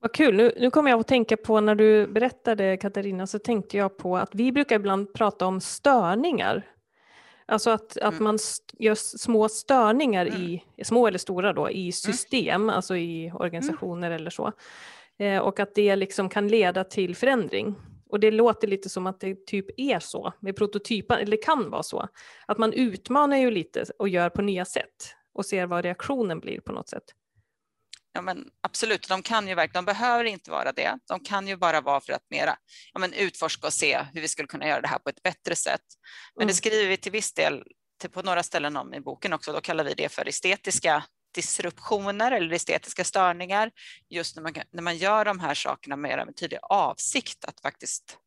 [0.00, 3.76] Vad kul, nu, nu kommer jag att tänka på när du berättade Katarina så tänkte
[3.76, 6.73] jag på att vi brukar ibland prata om störningar
[7.46, 8.24] Alltså att, att mm.
[8.24, 8.38] man
[8.78, 10.42] gör små störningar mm.
[10.42, 11.92] i, små eller stora då, i mm.
[11.92, 12.74] system, mm.
[12.74, 14.52] alltså i organisationer eller så.
[15.18, 17.74] Eh, och att det liksom kan leda till förändring.
[18.08, 21.82] Och det låter lite som att det typ är så med prototypen, eller kan vara
[21.82, 22.08] så.
[22.46, 26.60] Att man utmanar ju lite och gör på nya sätt och ser vad reaktionen blir
[26.60, 27.04] på något sätt.
[28.16, 30.98] Ja, men absolut, de kan ju verkligen, de behöver inte vara det.
[31.08, 32.56] De kan ju bara vara för att mera
[32.92, 35.56] ja, men utforska och se hur vi skulle kunna göra det här på ett bättre
[35.56, 35.80] sätt.
[36.34, 36.48] Men mm.
[36.48, 37.62] det skriver vi till viss del
[38.00, 39.52] till, på några ställen om i boken också.
[39.52, 43.70] Då kallar vi det för estetiska disruptioner eller estetiska störningar.
[44.08, 48.18] Just när man, när man gör de här sakerna med en tydlig avsikt att faktiskt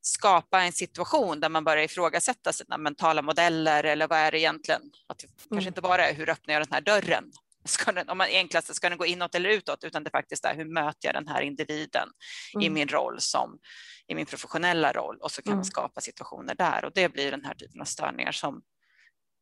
[0.00, 4.82] skapa en situation där man börjar ifrågasätta sina mentala modeller eller vad är det egentligen?
[5.06, 5.36] Att det mm.
[5.50, 7.32] kanske inte bara är hur öppnar jag den här dörren
[7.68, 10.54] ska den, om man enklast ska den gå inåt eller utåt, utan det faktiskt är
[10.54, 12.08] hur möter jag den här individen
[12.54, 12.66] mm.
[12.66, 13.58] i min roll som
[14.06, 15.58] i min professionella roll och så kan mm.
[15.58, 18.62] man skapa situationer där och det blir den här typen av störningar som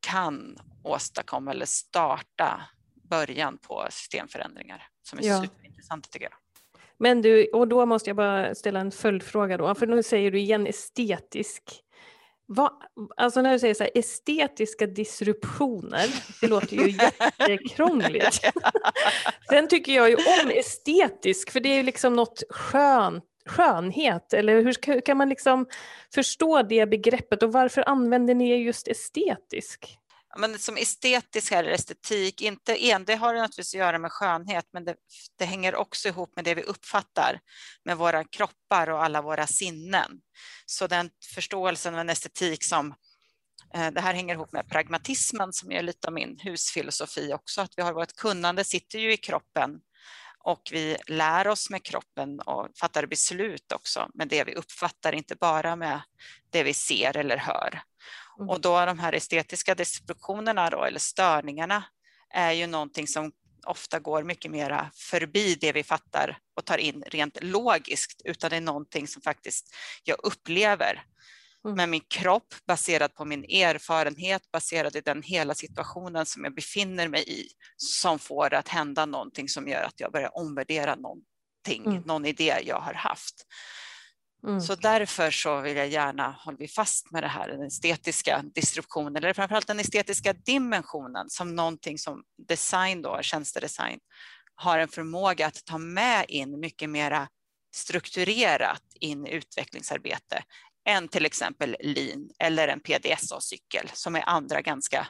[0.07, 2.63] kan åstadkomma eller starta
[3.11, 5.43] början på systemförändringar som är ja.
[5.43, 6.35] superintressanta tycker jag.
[6.99, 10.39] Men du, och då måste jag bara ställa en följdfråga då, för nu säger du
[10.39, 11.63] igen estetisk.
[12.49, 12.71] Vad,
[13.17, 16.07] alltså när du säger så här, estetiska disruptioner,
[16.41, 18.41] det låter ju jättekrångligt.
[19.51, 24.55] Sen tycker jag ju om estetisk, för det är ju liksom något skönt, skönhet, eller
[24.55, 25.67] hur, hur kan man liksom
[26.15, 29.99] förstå det begreppet och varför använder ni just estetisk?
[30.39, 34.85] Men som estetisk eller estetik, inte en, det har naturligtvis att göra med skönhet, men
[34.85, 34.95] det,
[35.39, 37.41] det, hänger också ihop med det vi uppfattar
[37.85, 40.21] med våra kroppar och alla våra sinnen.
[40.67, 42.95] Så den förståelsen av en estetik som
[43.75, 47.73] eh, det här hänger ihop med pragmatismen som är lite av min husfilosofi också, att
[47.77, 49.81] vi har vårt kunnande sitter ju i kroppen
[50.47, 55.37] och vi lär oss med kroppen och fattar beslut också med det vi uppfattar, inte
[55.37, 56.01] bara med
[56.51, 57.83] det vi ser eller hör.
[58.39, 58.49] Mm.
[58.49, 61.85] Och då de här estetiska destruktionerna då, eller störningarna
[62.31, 63.33] är ju någonting som
[63.67, 68.57] ofta går mycket mera förbi det vi fattar och tar in rent logiskt, utan det
[68.57, 71.03] är någonting som faktiskt jag upplever
[71.65, 71.77] mm.
[71.77, 77.09] med min kropp baserad på min erfarenhet, baserad i den hela situationen som jag befinner
[77.09, 81.87] mig i, som får det att hända någonting som gör att jag börjar omvärdera någonting,
[81.87, 82.03] mm.
[82.07, 83.47] någon idé jag har haft.
[84.47, 84.61] Mm.
[84.61, 89.17] Så därför så vill jag gärna hålla vi fast med det här, den estetiska disruptionen,
[89.17, 93.99] eller framförallt den estetiska dimensionen som någonting som design då, tjänstedesign,
[94.55, 97.29] har en förmåga att ta med in mycket mera
[97.75, 100.43] strukturerat in i utvecklingsarbete
[100.89, 105.07] än till exempel lean eller en PDSA-cykel som är andra ganska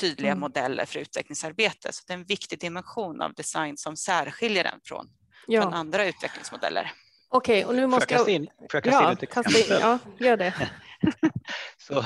[0.00, 0.40] tydliga mm.
[0.40, 1.92] modeller för utvecklingsarbete.
[1.92, 5.06] Så det är en viktig dimension av design som särskiljer den från,
[5.46, 5.62] ja.
[5.62, 6.92] från andra utvecklingsmodeller.
[7.28, 8.20] Okej, och nu måste jag...
[8.20, 8.30] Får
[8.72, 10.70] jag kasta in, ja, lite kasta in, ja, gör det.
[11.76, 12.04] så,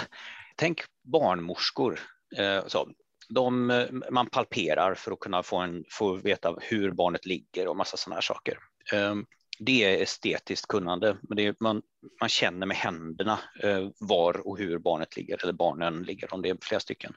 [0.57, 2.01] tänk barnmorskor.
[2.37, 2.89] Eh, så,
[3.29, 3.67] de,
[4.11, 8.15] man palperar för att kunna få, en, få veta hur barnet ligger och massa sådana
[8.15, 8.59] här saker.
[8.93, 9.15] Eh,
[9.59, 11.83] det är estetiskt kunnande, men det är, man,
[12.21, 16.49] man känner med händerna eh, var och hur barnet ligger, eller barnen ligger om det
[16.49, 17.15] är flera stycken.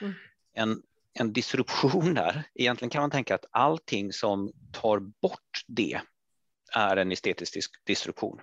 [0.00, 0.14] Mm.
[0.54, 0.82] En,
[1.18, 6.00] en disruption där, egentligen kan man tänka att allting som tar bort det
[6.74, 8.40] är en estetisk destruktion.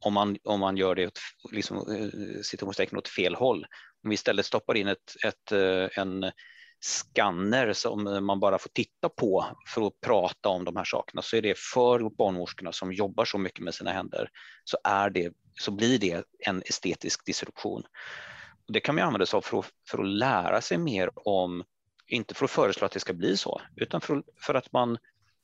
[0.00, 1.18] Om man, om man gör det åt,
[1.52, 3.66] liksom, eh, åt fel håll.
[4.04, 6.32] Om vi istället stoppar in ett, ett, eh, en
[6.84, 11.22] skanner som eh, man bara får titta på för att prata om de här sakerna
[11.22, 14.28] så är det för barnmorskorna som jobbar så mycket med sina händer
[14.64, 17.82] så, är det, så blir det en estetisk disruption.
[18.68, 21.64] Det kan man använda sig av för att, för att lära sig mer om,
[22.06, 24.98] inte för att föreslå att det ska bli så, utan för, för att man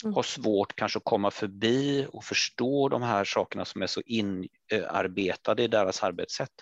[0.05, 0.15] mm.
[0.15, 5.63] har svårt kanske att komma förbi och förstå de här sakerna som är så inarbetade
[5.63, 6.53] i deras arbetssätt.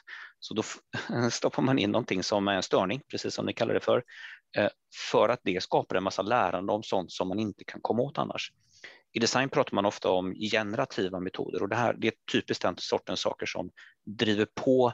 [0.40, 0.62] Så då
[1.30, 4.04] stoppar man in någonting som är en störning, precis som ni kallar det för,
[4.56, 4.68] eh,
[5.10, 8.18] för att det skapar en massa lärande om sånt som man inte kan komma åt
[8.18, 8.52] annars.
[9.12, 12.74] I design pratar man ofta om generativa metoder och det här det är typiskt den
[12.78, 13.70] sortens saker som
[14.04, 14.92] driver på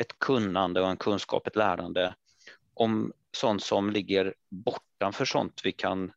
[0.00, 2.14] ett kunnande och en kunskap, ett lärande
[2.74, 6.12] om sånt som ligger bortanför sånt vi kan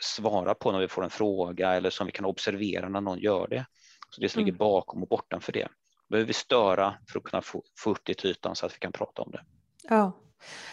[0.00, 3.48] svara på när vi får en fråga eller som vi kan observera när någon gör
[3.48, 3.66] det.
[4.10, 4.46] Så det som mm.
[4.46, 5.68] ligger bakom och bortanför det.
[6.08, 8.78] behöver vi störa för att kunna få, få upp det till ytan så att vi
[8.78, 9.44] kan prata om det.
[9.88, 10.12] Ja,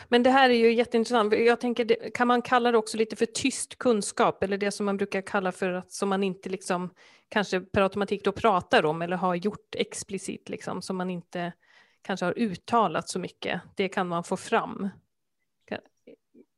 [0.07, 1.33] men det här är ju jätteintressant.
[1.33, 4.97] Jag tänker, kan man kalla det också lite för tyst kunskap eller det som man
[4.97, 6.93] brukar kalla för att som man inte liksom
[7.29, 11.53] kanske per automatik då pratar om eller har gjort explicit liksom som man inte
[12.01, 13.61] kanske har uttalat så mycket.
[13.75, 14.89] Det kan man få fram.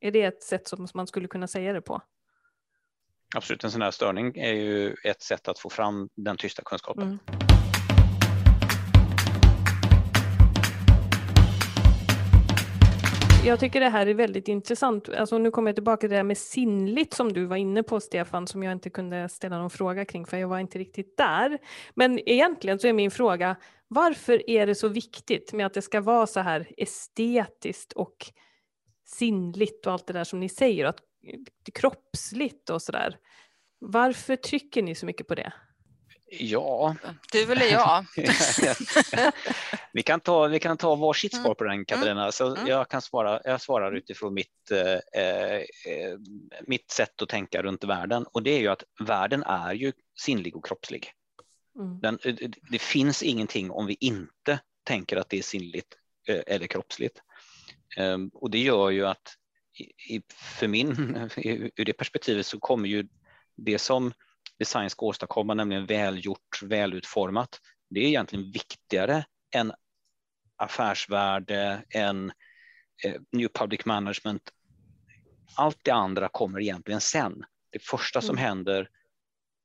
[0.00, 2.02] Är det ett sätt som man skulle kunna säga det på?
[3.36, 7.02] Absolut, en sån här störning är ju ett sätt att få fram den tysta kunskapen.
[7.02, 7.18] Mm.
[13.46, 15.08] Jag tycker det här är väldigt intressant.
[15.08, 18.00] Alltså nu kommer jag tillbaka till det här med sinnligt som du var inne på
[18.00, 21.58] Stefan, som jag inte kunde ställa någon fråga kring för jag var inte riktigt där.
[21.94, 23.56] Men egentligen så är min fråga,
[23.88, 28.16] varför är det så viktigt med att det ska vara så här estetiskt och
[29.06, 30.98] sinnligt och allt det där som ni säger, att
[31.74, 33.18] kroppsligt och sådär.
[33.78, 35.52] Varför trycker ni så mycket på det?
[36.38, 36.96] Ja.
[37.32, 38.04] Du eller jag?
[39.92, 41.44] vi, kan ta, vi kan ta varsitt mm.
[41.44, 42.20] svar på den Katarina.
[42.20, 42.32] Mm.
[42.32, 42.66] Så mm.
[42.66, 46.18] jag, kan svara, jag svarar utifrån mitt, eh, eh,
[46.66, 50.56] mitt sätt att tänka runt världen och det är ju att världen är ju sinnlig
[50.56, 51.12] och kroppslig.
[51.78, 52.00] Mm.
[52.00, 52.34] Den, eh,
[52.70, 55.96] det finns ingenting om vi inte tänker att det är sinnligt
[56.28, 57.22] eh, eller kroppsligt.
[57.98, 59.34] Um, och det gör ju att
[60.08, 60.90] i, för min,
[61.76, 63.08] ur det perspektivet så kommer ju
[63.56, 64.12] det som
[64.58, 67.60] design ska åstadkomma, nämligen välgjort, välutformat,
[67.90, 69.72] det är egentligen viktigare än
[70.56, 72.32] affärsvärde, än
[73.04, 74.50] eh, new public management.
[75.56, 77.44] Allt det andra kommer egentligen sen.
[77.70, 78.44] Det första som mm.
[78.44, 78.88] händer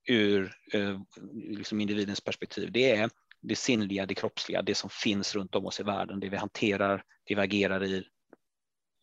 [0.07, 0.99] ur eh,
[1.33, 3.09] liksom individens perspektiv, det är
[3.41, 7.03] det sinnliga, det kroppsliga, det som finns runt om oss i världen, det vi hanterar,
[7.23, 8.03] det vi agerar i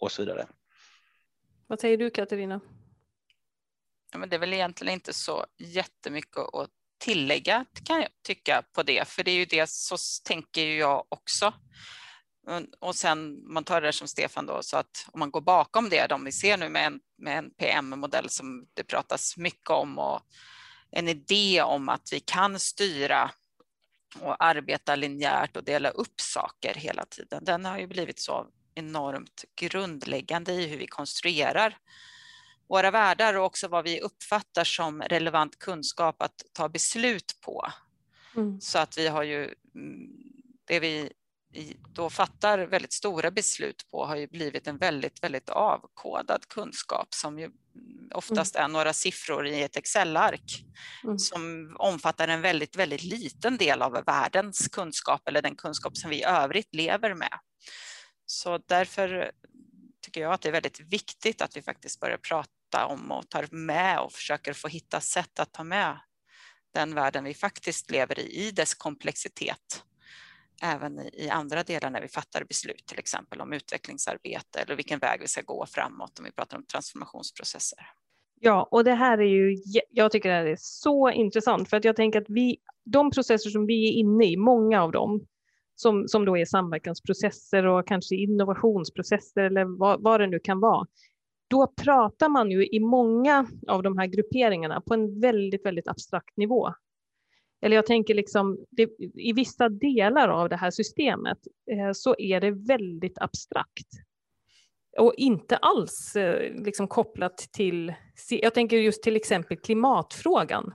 [0.01, 0.47] och så vidare.
[1.67, 2.61] Vad säger du Katarina?
[4.13, 8.83] Ja, men det är väl egentligen inte så jättemycket att tillägga kan jag tycka på
[8.83, 11.55] det, för det är ju det så tänker jag också.
[12.81, 16.07] Och sen man tar det som Stefan då, så att om man går bakom det,
[16.07, 20.21] de vi ser nu med en, med en PM-modell som det pratas mycket om och
[20.91, 23.31] en idé om att vi kan styra
[24.21, 27.45] och arbeta linjärt och dela upp saker hela tiden.
[27.45, 31.79] Den har ju blivit så enormt grundläggande i hur vi konstruerar
[32.69, 37.73] våra världar och också vad vi uppfattar som relevant kunskap att ta beslut på.
[38.37, 38.61] Mm.
[38.61, 40.09] Så att vi har ju mm,
[40.65, 41.13] det vi
[41.93, 47.39] då fattar väldigt stora beslut på har ju blivit en väldigt, väldigt avkodad kunskap som
[47.39, 47.51] ju
[48.15, 48.65] oftast mm.
[48.65, 50.65] är några siffror i ett Excel-ark
[51.05, 51.19] mm.
[51.19, 56.17] som omfattar en väldigt, väldigt liten del av världens kunskap eller den kunskap som vi
[56.17, 57.39] i övrigt lever med.
[58.27, 59.29] Så därför eh,
[60.03, 63.47] tycker jag att det är väldigt viktigt att vi faktiskt börjar prata om och tar
[63.51, 65.99] med och försöker få hitta sätt att ta med
[66.75, 69.83] den världen vi faktiskt lever i, i dess komplexitet
[70.63, 75.21] även i andra delar när vi fattar beslut, till exempel om utvecklingsarbete eller vilken väg
[75.21, 77.79] vi ska gå framåt om vi pratar om transformationsprocesser.
[78.41, 79.57] Ja, och det här är ju,
[79.91, 83.51] jag tycker det här är så intressant för att jag tänker att vi, de processer
[83.51, 85.27] som vi är inne i, många av dem,
[85.77, 90.87] som, som då är samverkansprocesser och kanske innovationsprocesser eller vad, vad det nu kan vara,
[91.49, 96.37] då pratar man ju i många av de här grupperingarna på en väldigt, väldigt abstrakt
[96.37, 96.75] nivå.
[97.63, 101.39] Eller jag tänker liksom, det, i vissa delar av det här systemet
[101.71, 103.89] eh, så är det väldigt abstrakt.
[104.99, 107.95] Och inte alls eh, liksom kopplat till,
[108.31, 110.75] jag tänker just till exempel klimatfrågan.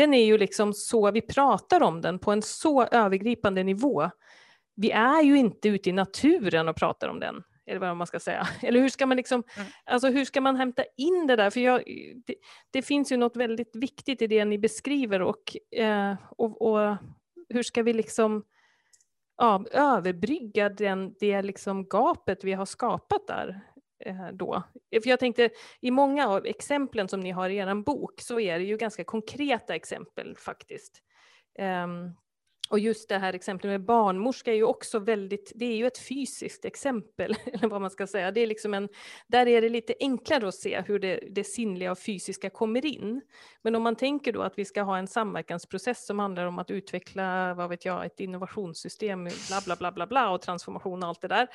[0.00, 4.10] Den är ju liksom så, vi pratar om den på en så övergripande nivå.
[4.76, 8.20] Vi är ju inte ute i naturen och pratar om den eller vad man ska
[8.20, 8.48] säga.
[8.62, 9.68] Eller hur ska man liksom, mm.
[9.84, 11.50] alltså hur ska man hämta in det där?
[11.50, 11.82] För jag,
[12.26, 12.34] det,
[12.70, 16.96] det, finns ju något väldigt viktigt i det ni beskriver och, eh, och, och,
[17.48, 18.44] hur ska vi liksom
[19.36, 23.60] ja, överbrygga den, det liksom gapet vi har skapat där
[24.00, 24.62] Eh, då?
[25.02, 28.58] För jag tänkte, i många av exemplen som ni har i er bok så är
[28.58, 31.02] det ju ganska konkreta exempel faktiskt.
[31.58, 32.14] Um,
[32.70, 35.98] och just det här exemplet med barnmorska är ju också väldigt, det är ju ett
[35.98, 38.30] fysiskt exempel, eller vad man ska säga.
[38.30, 38.88] Det är liksom en,
[39.26, 43.20] där är det lite enklare att se hur det, det sinnliga och fysiska kommer in.
[43.62, 46.70] Men om man tänker då att vi ska ha en samverkansprocess som handlar om att
[46.70, 51.20] utveckla, vad vet jag, ett innovationssystem, bla bla bla bla bla och transformation och allt
[51.20, 51.48] det där.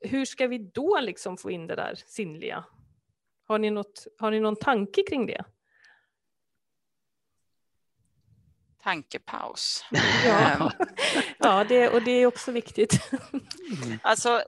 [0.00, 2.64] Hur ska vi då liksom få in det där sinnliga?
[3.46, 5.44] Har ni, något, har ni någon tanke kring det?
[8.82, 9.84] tankepaus.
[10.24, 10.70] Ja, ehm.
[11.38, 13.10] ja det, och det är också viktigt.
[14.02, 14.42] alltså,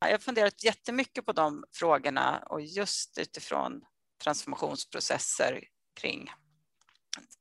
[0.00, 3.84] jag har funderat jättemycket på de frågorna och just utifrån
[4.24, 5.64] transformationsprocesser
[6.00, 6.30] kring,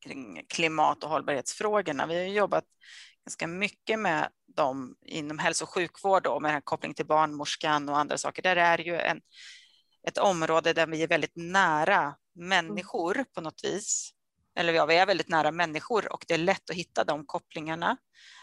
[0.05, 2.05] kring klimat och hållbarhetsfrågorna.
[2.05, 2.65] Vi har jobbat
[3.25, 8.17] ganska mycket med dem inom hälso och sjukvård och med koppling till barnmorskan och andra
[8.17, 8.41] saker.
[8.41, 9.21] Där är ju en,
[10.07, 14.13] ett område där vi är väldigt nära människor på något vis
[14.55, 17.85] eller ja, vi är väldigt nära människor och det är lätt att hitta de kopplingarna.
[17.85, 17.97] Mm.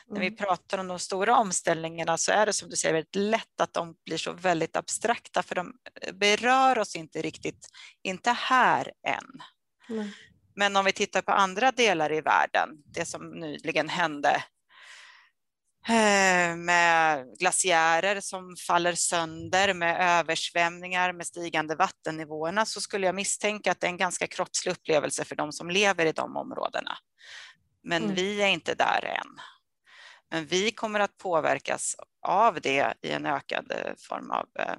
[0.09, 0.37] När vi mm.
[0.37, 3.97] pratar om de stora omställningarna så är det som du säger väldigt lätt att de
[4.05, 5.73] blir så väldigt abstrakta för de
[6.13, 7.69] berör oss inte riktigt,
[8.03, 9.43] inte här än.
[9.89, 10.09] Mm.
[10.55, 14.60] Men om vi tittar på andra delar i världen, det som nyligen hände Eh,
[16.57, 23.81] med glaciärer som faller sönder, med översvämningar, med stigande vattennivåerna så skulle jag misstänka att
[23.81, 26.99] det är en ganska kroppslig upplevelse för de som lever i de områdena.
[27.83, 28.15] Men mm.
[28.15, 29.41] vi är inte där än.
[30.31, 34.75] Men vi kommer att påverkas av det i en ökad eh, form av eh,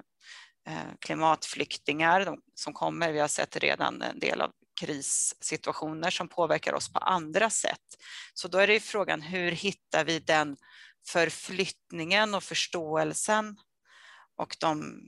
[1.00, 3.12] klimatflyktingar som kommer.
[3.12, 4.50] Vi har sett redan en del av
[4.80, 7.78] krissituationer som påverkar oss på andra sätt.
[8.34, 10.56] Så då är det frågan hur hittar vi den
[11.06, 13.56] förflyttningen och förståelsen
[14.36, 15.00] och de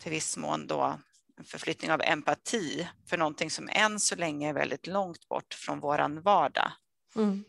[0.00, 0.98] till viss mån då
[1.44, 6.22] förflyttning av empati för någonting som än så länge är väldigt långt bort från våran
[6.22, 6.72] vardag.
[7.16, 7.44] Mm.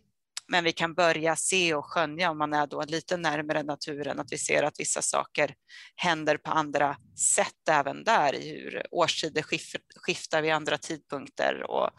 [0.47, 4.31] Men vi kan börja se och skönja om man är då lite närmare naturen, att
[4.31, 5.55] vi ser att vissa saker
[5.95, 6.97] händer på andra
[7.35, 9.43] sätt även där i hur årstider
[9.95, 11.89] skiftar vid andra tidpunkter och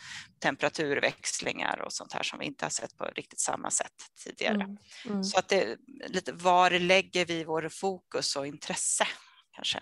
[0.43, 3.93] temperaturväxlingar och sånt här som vi inte har sett på riktigt samma sätt
[4.25, 4.55] tidigare.
[4.55, 4.77] Mm,
[5.07, 5.25] mm.
[5.25, 5.77] Så att det
[6.07, 9.07] lite var lägger vi vår fokus och intresse
[9.53, 9.79] kanske?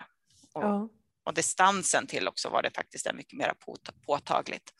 [0.54, 0.88] Och, ja.
[1.24, 3.54] och distansen till också var det faktiskt är mycket mer
[4.06, 4.70] påtagligt.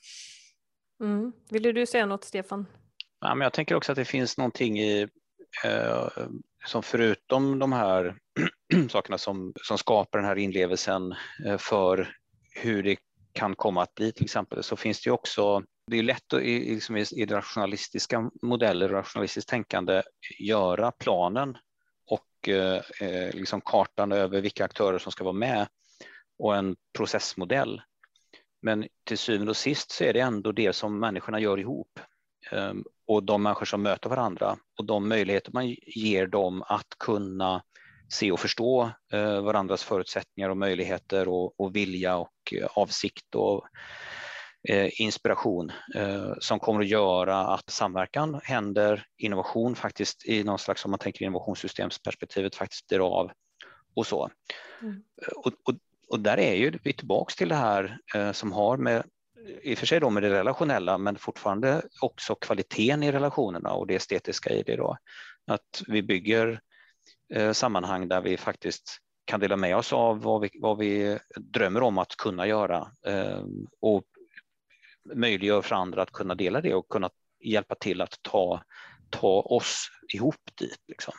[1.03, 1.33] Mm.
[1.51, 2.67] Ville du säga något Stefan?
[3.25, 5.09] Ja, men jag tänker också att det finns någonting i
[5.65, 6.09] eh,
[6.67, 8.17] som förutom de här
[8.91, 11.15] sakerna som, som skapar den här inlevelsen
[11.47, 12.17] eh, för
[12.55, 12.97] hur det
[13.33, 16.43] kan komma att bli till exempel, så finns det ju också, det är lätt att
[16.43, 20.03] i, liksom i rationalistiska modeller, rationalistiskt tänkande,
[20.39, 21.57] göra planen
[22.07, 25.69] och eh, eh, liksom kartan över vilka aktörer som ska vara med
[26.39, 27.83] och en processmodell.
[28.63, 32.01] Men till syvende och sist så är det ändå det som människorna gör ihop.
[32.51, 37.63] Ehm, och de människor som möter varandra och de möjligheter man ger dem att kunna
[38.13, 43.67] se och förstå eh, varandras förutsättningar och möjligheter och, och vilja och eh, avsikt och
[44.69, 45.73] eh, inspiration
[46.41, 51.25] som kommer att göra att samverkan händer, innovation faktiskt i någon slags, om man tänker
[51.25, 53.31] innovationssystemsperspektivet, faktiskt blir av
[53.97, 54.31] och så.
[54.83, 55.03] Mm.
[55.37, 55.75] Och, och,
[56.09, 57.99] och, där är ju vi tillbaks till det här
[58.33, 59.03] som har med
[59.63, 63.87] i och för sig då med det relationella, men fortfarande också kvaliteten i relationerna och
[63.87, 64.97] det estetiska i det då.
[65.47, 66.61] Att vi bygger
[67.35, 71.83] eh, sammanhang där vi faktiskt kan dela med oss av vad vi, vad vi drömmer
[71.83, 73.45] om att kunna göra eh,
[73.81, 74.05] och
[75.15, 78.63] möjliggör för andra att kunna dela det och kunna hjälpa till att ta,
[79.11, 80.83] ta oss ihop dit.
[80.89, 81.15] Liksom.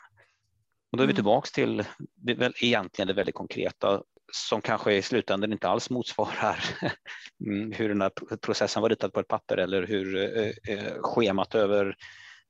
[0.92, 1.16] Och då är vi mm.
[1.16, 1.84] tillbaks till
[2.16, 4.04] det, egentligen det väldigt konkreta
[4.36, 6.60] som kanske i slutändan inte alls motsvarar
[7.46, 11.56] mm, hur den här processen var ritad på ett papper eller hur eh, eh, schemat
[11.56, 11.96] över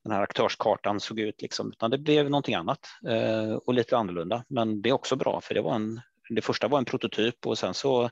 [0.04, 4.44] den här aktörskartan såg ut, liksom, utan det blev någonting annat eh, och lite annorlunda.
[4.50, 7.58] Men det är också bra, för det, var en, det första var en prototyp och
[7.58, 8.10] sen så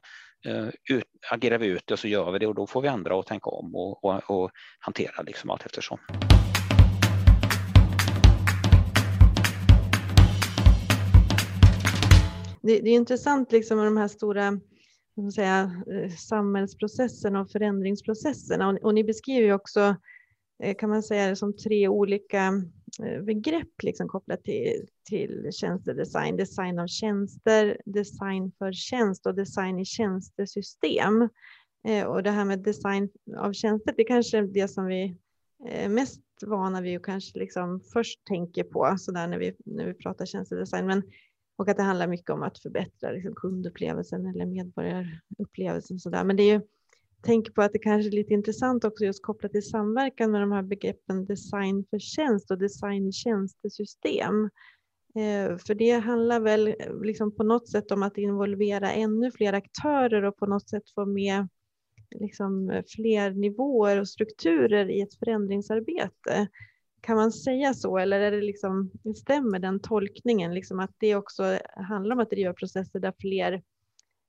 [0.89, 3.15] ut, agerar vi ut det och så gör vi det och då får vi ändra
[3.15, 5.97] och tänka om och, och, och hantera liksom allt eftersom.
[12.62, 14.59] Det, det är intressant liksom med de här stora
[15.34, 18.70] säga, eh, samhällsprocesserna och förändringsprocesserna.
[18.70, 19.95] Och, och ni beskriver ju också,
[20.64, 22.64] eh, kan man säga det som tre olika
[23.03, 26.38] eh, begrepp liksom kopplat till, till tjänstedesign.
[26.38, 31.30] Design av tjänster, design för tjänst och design i tjänstesystem.
[32.07, 35.18] Och det här med design av tjänster, det kanske är det som vi
[35.66, 39.86] är mest vana vid och kanske liksom först tänker på så där när vi, när
[39.86, 40.86] vi pratar tjänstedesign.
[40.86, 41.03] Men
[41.55, 45.99] och att det handlar mycket om att förbättra liksom kundupplevelsen eller medborgarupplevelsen.
[45.99, 46.23] Så där.
[46.23, 46.61] Men det är ju,
[47.21, 50.51] tänk på att det kanske är lite intressant också just kopplat till samverkan med de
[50.51, 54.49] här begreppen design för tjänst och design i tjänstesystem.
[55.15, 60.23] Eh, för det handlar väl liksom på något sätt om att involvera ännu fler aktörer
[60.23, 61.47] och på något sätt få med
[62.15, 66.47] liksom fler nivåer och strukturer i ett förändringsarbete.
[67.01, 70.53] Kan man säga så eller är det liksom, stämmer den tolkningen?
[70.53, 73.61] Liksom att det också handlar om att driva processer där fler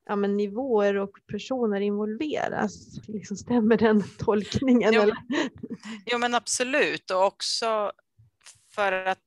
[0.06, 3.08] ja, men nivåer och personer involveras.
[3.08, 4.94] Liksom stämmer den tolkningen?
[4.94, 5.16] Jo, eller?
[6.06, 7.92] jo men absolut och också
[8.74, 9.18] för att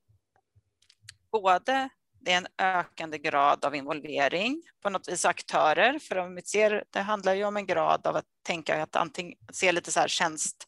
[1.31, 1.89] både
[2.19, 6.83] det är en ökande grad av involvering på något vis aktörer, för om vi ser,
[6.89, 10.07] det handlar ju om en grad av att tänka att antingen se lite så här
[10.07, 10.64] tjänst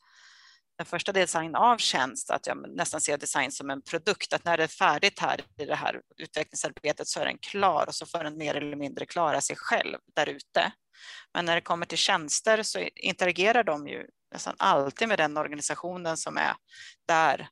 [0.77, 4.57] den första design av tjänst, att jag nästan ser design som en produkt, att när
[4.57, 8.23] det är färdigt här i det här utvecklingsarbetet så är den klar och så får
[8.23, 10.71] den mer eller mindre klara sig själv där ute.
[11.33, 16.17] Men när det kommer till tjänster så interagerar de ju nästan alltid med den organisationen
[16.17, 16.55] som är
[17.07, 17.47] där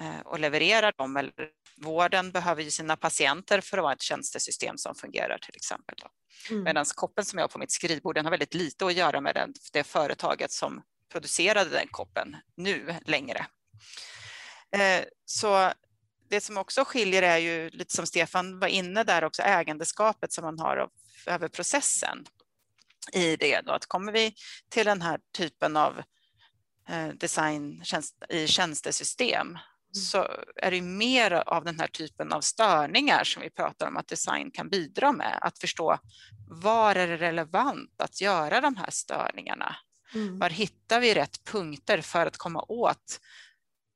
[0.00, 1.16] eh, och levererar dem.
[1.16, 1.32] Eller
[1.76, 5.96] vården behöver ju sina patienter för att vara ett tjänstesystem som fungerar till exempel.
[6.50, 6.62] Mm.
[6.62, 9.54] Medan koppen som jag har på mitt skrivbord den har väldigt lite att göra med
[9.72, 13.46] det företaget som producerade den koppen nu längre.
[14.76, 15.72] Eh, så
[16.30, 20.44] det som också skiljer är ju lite som Stefan var inne där också ägandeskapet som
[20.44, 20.88] man har
[21.26, 22.26] över processen
[23.12, 24.34] i det då att kommer vi
[24.68, 26.02] till den här typen av
[26.88, 27.82] eh, design
[28.28, 29.58] i tjänstesystem mm.
[29.92, 34.08] så är det mer av den här typen av störningar som vi pratar om att
[34.08, 35.38] design kan bidra med.
[35.40, 35.98] Att förstå
[36.50, 39.76] var är det relevant att göra de här störningarna?
[40.14, 40.38] Mm.
[40.38, 43.20] Var hittar vi rätt punkter för att komma åt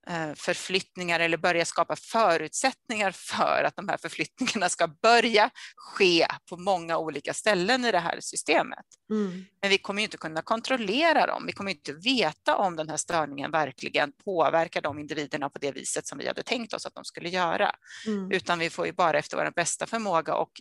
[0.07, 6.57] Eh, förflyttningar eller börja skapa förutsättningar för att de här förflyttningarna ska börja ske på
[6.57, 8.85] många olika ställen i det här systemet.
[9.11, 9.45] Mm.
[9.61, 11.47] Men vi kommer inte kunna kontrollera dem.
[11.47, 16.07] Vi kommer inte veta om den här störningen verkligen påverkar de individerna på det viset
[16.07, 17.71] som vi hade tänkt oss att de skulle göra.
[18.07, 18.31] Mm.
[18.31, 20.53] Utan vi får ju bara efter vår bästa förmåga och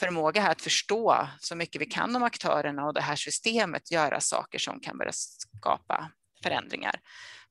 [0.00, 4.20] designförmåga här att förstå så mycket vi kan om aktörerna och det här systemet göra
[4.20, 6.10] saker som kan börja skapa
[6.42, 7.00] förändringar.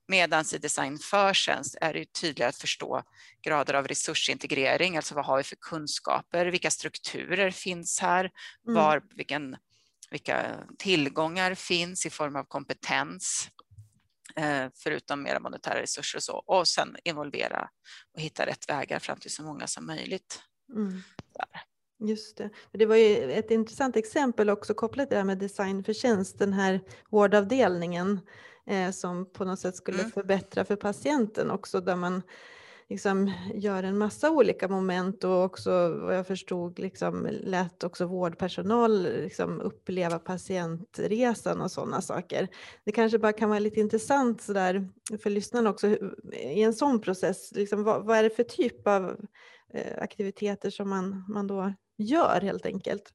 [0.07, 3.03] Medan i design för tjänst är det tydligare att förstå
[3.41, 8.31] grader av resursintegrering, alltså vad har vi för kunskaper, vilka strukturer finns här,
[8.67, 8.75] mm.
[8.75, 9.57] var, vilken,
[10.11, 13.49] vilka tillgångar finns i form av kompetens,
[14.35, 17.69] eh, förutom mera monetära resurser och så, och sen involvera
[18.15, 20.41] och hitta rätt vägar fram till så många som möjligt.
[20.75, 21.01] Mm.
[21.99, 22.49] Just det.
[22.71, 26.39] Det var ju ett intressant exempel också kopplat till det här med design för tjänst,
[26.39, 28.19] den här vårdavdelningen
[28.67, 30.11] eh, som på något sätt skulle mm.
[30.11, 32.21] förbättra för patienten också där man
[32.89, 39.03] liksom gör en massa olika moment och också vad jag förstod liksom lät också vårdpersonal
[39.03, 42.47] liksom uppleva patientresan och sådana saker.
[42.83, 44.89] Det kanske bara kan vara lite intressant så där
[45.21, 45.87] för lyssnarna också
[46.33, 47.51] i en sån process.
[47.55, 49.17] Liksom, vad, vad är det för typ av
[49.73, 53.13] eh, aktiviteter som man, man då gör helt enkelt?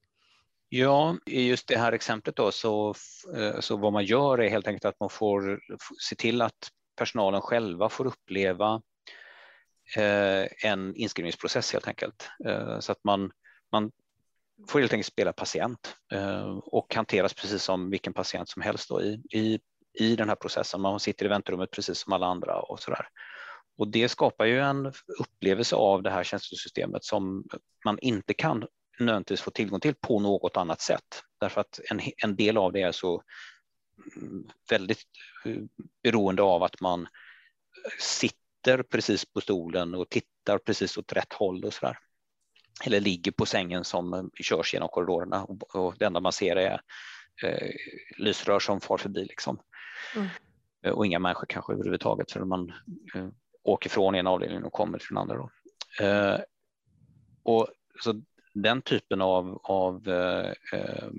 [0.69, 2.95] Ja, i just det här exemplet då så,
[3.35, 5.59] eh, så vad man gör är helt enkelt att man får
[6.09, 8.81] se till att personalen själva får uppleva
[9.97, 12.29] eh, en inskrivningsprocess helt enkelt.
[12.45, 13.31] Eh, så att man,
[13.71, 13.91] man
[14.69, 15.95] får helt enkelt spela patient
[16.63, 19.59] och hanteras precis som vilken patient som helst då i, i,
[19.99, 20.81] i den här processen.
[20.81, 23.07] Man sitter i väntrummet precis som alla andra och så där.
[23.77, 27.43] Och det skapar ju en upplevelse av det här tjänstesystemet som
[27.85, 28.65] man inte kan
[28.99, 31.23] nödvändigtvis få tillgång till på något annat sätt.
[31.39, 33.23] Därför att en, en del av det är så
[34.15, 35.03] mm, väldigt
[35.45, 35.61] eh,
[36.03, 37.07] beroende av att man
[37.99, 41.97] sitter precis på stolen och tittar precis åt rätt håll och så där.
[42.85, 46.81] Eller ligger på sängen som körs genom korridorerna och, och det enda man ser är
[47.43, 47.71] eh,
[48.17, 49.25] lysrör som far förbi.
[49.25, 49.59] Liksom.
[50.15, 50.27] Mm.
[50.85, 52.73] Eh, och inga människor kanske överhuvudtaget för man
[53.15, 53.27] eh,
[53.65, 55.35] åker från en avdelning och kommer till den andra.
[55.35, 55.49] Då.
[56.05, 56.39] Eh,
[57.43, 57.67] och
[58.03, 58.21] så
[58.53, 61.09] den typen av, av eh, eh,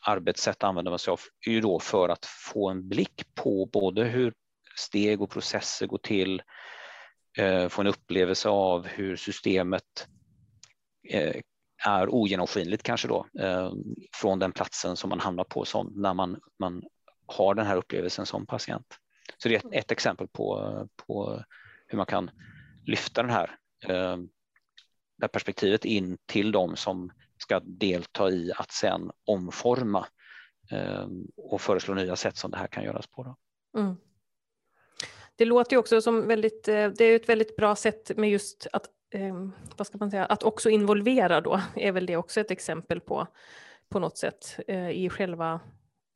[0.00, 4.32] arbetssätt använder man sig av ju då för att få en blick på både hur
[4.76, 6.42] steg och processer går till,
[7.38, 10.08] eh, få en upplevelse av hur systemet
[11.08, 11.36] eh,
[11.86, 13.72] är ogenomskinligt kanske då eh,
[14.14, 16.82] från den platsen som man hamnar på som när man, man
[17.26, 18.86] har den här upplevelsen som patient.
[19.38, 21.42] Så det är ett, ett exempel på, på
[21.86, 22.30] hur man kan
[22.86, 23.58] lyfta den här
[23.88, 24.16] eh,
[25.16, 30.06] det perspektivet in till de som ska delta i att sen omforma
[30.70, 31.06] eh,
[31.36, 33.36] och föreslå nya sätt som det här kan göras på.
[33.76, 33.96] Mm.
[35.36, 38.66] Det låter ju också som väldigt, eh, det är ett väldigt bra sätt med just
[38.72, 42.50] att, eh, vad ska man säga, att också involvera då, är väl det också ett
[42.50, 43.26] exempel på,
[43.88, 45.60] på något sätt eh, i själva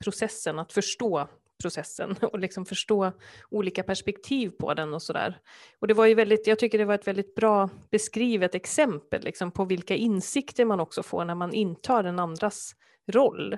[0.03, 1.27] processen, att förstå
[1.61, 3.11] processen och liksom förstå
[3.49, 5.39] olika perspektiv på den och sådär.
[5.79, 9.51] Och det var ju väldigt, jag tycker det var ett väldigt bra beskrivet exempel liksom
[9.51, 12.75] på vilka insikter man också får när man intar den andras
[13.07, 13.57] roll.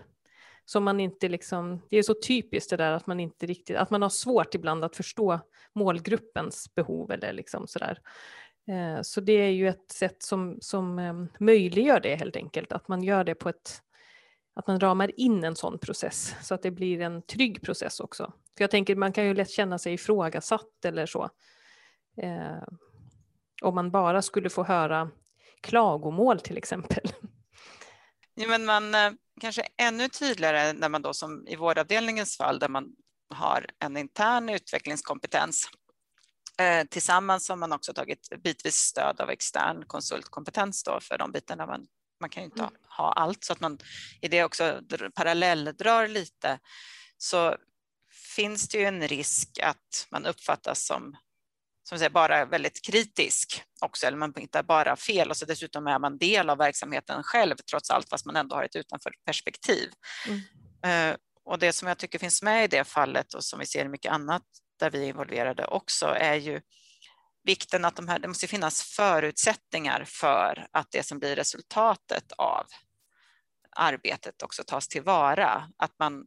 [0.65, 3.89] Så man inte liksom, det är så typiskt det där att man inte riktigt, att
[3.89, 5.39] man har svårt ibland att förstå
[5.75, 7.99] målgruppens behov eller liksom sådär.
[8.67, 12.87] Eh, så det är ju ett sätt som, som ehm, möjliggör det helt enkelt, att
[12.87, 13.81] man gör det på ett
[14.55, 18.33] att man ramar in en sån process så att det blir en trygg process också.
[18.57, 21.29] För jag tänker man kan ju lätt känna sig ifrågasatt eller så.
[22.17, 22.63] Eh,
[23.61, 25.11] om man bara skulle få höra
[25.61, 27.13] klagomål till exempel.
[28.35, 32.69] Ja, men man eh, kanske ännu tydligare när man då som i vårdavdelningens fall där
[32.69, 32.95] man
[33.29, 35.67] har en intern utvecklingskompetens
[36.59, 41.65] eh, tillsammans har man också tagit bitvis stöd av extern konsultkompetens då för de bitarna
[41.65, 41.87] man
[42.23, 42.73] man kan ju inte mm.
[42.97, 43.77] ha allt så att man
[44.21, 44.81] i det också
[45.15, 46.59] parallelldrar lite
[47.17, 47.57] så
[48.35, 51.15] finns det ju en risk att man uppfattas som
[51.83, 55.99] som säger, bara väldigt kritisk också, eller man hittar bara fel och så dessutom är
[55.99, 59.89] man del av verksamheten själv trots allt, fast man ändå har ett utanför perspektiv.
[60.27, 61.11] Mm.
[61.11, 63.85] Uh, och det som jag tycker finns med i det fallet och som vi ser
[63.85, 64.43] i mycket annat
[64.79, 66.61] där vi är involverade också är ju
[67.43, 72.65] vikten att de här, det måste finnas förutsättningar för att det som blir resultatet av
[73.75, 75.69] arbetet också tas tillvara.
[75.77, 76.25] Att man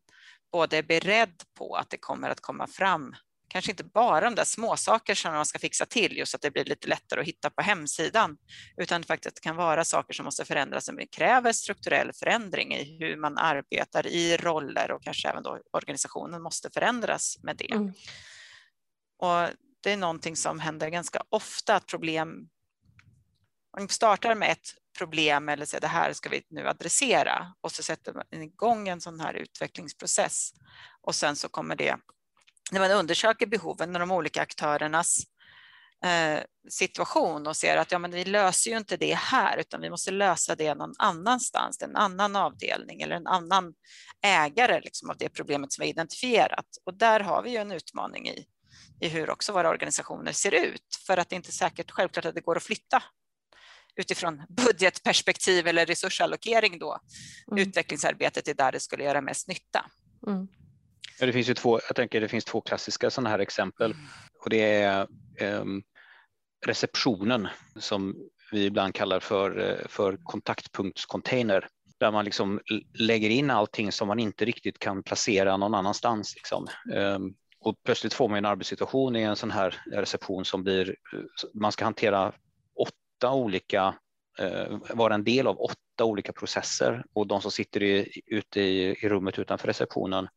[0.53, 3.15] både är beredd på att det kommer att komma fram,
[3.49, 6.65] kanske inte bara de där småsaker som man ska fixa till, just att det blir
[6.65, 8.37] lite lättare att hitta på hemsidan,
[8.77, 13.39] utan faktiskt kan vara saker som måste förändras, som kräver strukturell förändring i hur man
[13.39, 17.73] arbetar i roller och kanske även då organisationen måste förändras med det.
[17.73, 17.93] Mm.
[19.19, 19.49] Och
[19.87, 22.49] det är någonting som händer ganska ofta att problem,
[23.79, 24.69] man startar med ett
[24.99, 29.01] problem eller säger det här ska vi nu adressera och så sätter man igång en
[29.01, 30.51] sån här utvecklingsprocess
[31.01, 31.97] och sen så kommer det,
[32.73, 35.19] när man undersöker behoven och de olika aktörernas
[36.05, 39.91] eh, situation och ser att ja, men vi löser ju inte det här utan vi
[39.91, 43.75] måste lösa det någon annanstans, en annan avdelning eller en annan
[44.23, 46.67] ägare liksom, av det problemet som vi identifierat.
[46.85, 48.47] Och där har vi ju en utmaning i,
[49.01, 52.35] i hur också våra organisationer ser ut för att det inte är säkert självklart att
[52.35, 53.03] det går att flytta
[53.97, 56.99] utifrån budgetperspektiv eller resursallokering då.
[57.51, 57.69] Mm.
[57.69, 59.91] Utvecklingsarbetet är där det skulle göra mest nytta.
[60.27, 60.49] Mm.
[61.21, 64.07] Ja, det finns ju två, jag tänker det finns två klassiska sådana här exempel mm.
[64.45, 65.07] och det är
[65.41, 65.83] um,
[66.67, 68.17] receptionen som
[68.53, 71.69] vi ibland kallar för, eh, för kontaktpunktscontainer
[71.99, 72.61] där man liksom
[72.99, 76.35] lägger in allting som man inte riktigt kan placera någon annanstans.
[76.37, 76.67] Liksom.
[77.67, 80.97] Och plötsligt får man en arbetssituation i en sån här reception som blir,
[81.55, 82.33] man ska hantera
[82.77, 83.95] åtta olika,
[84.39, 89.05] eh, vara en del av åtta olika processer och de som sitter i, ute i,
[89.05, 90.29] i rummet utanför receptionen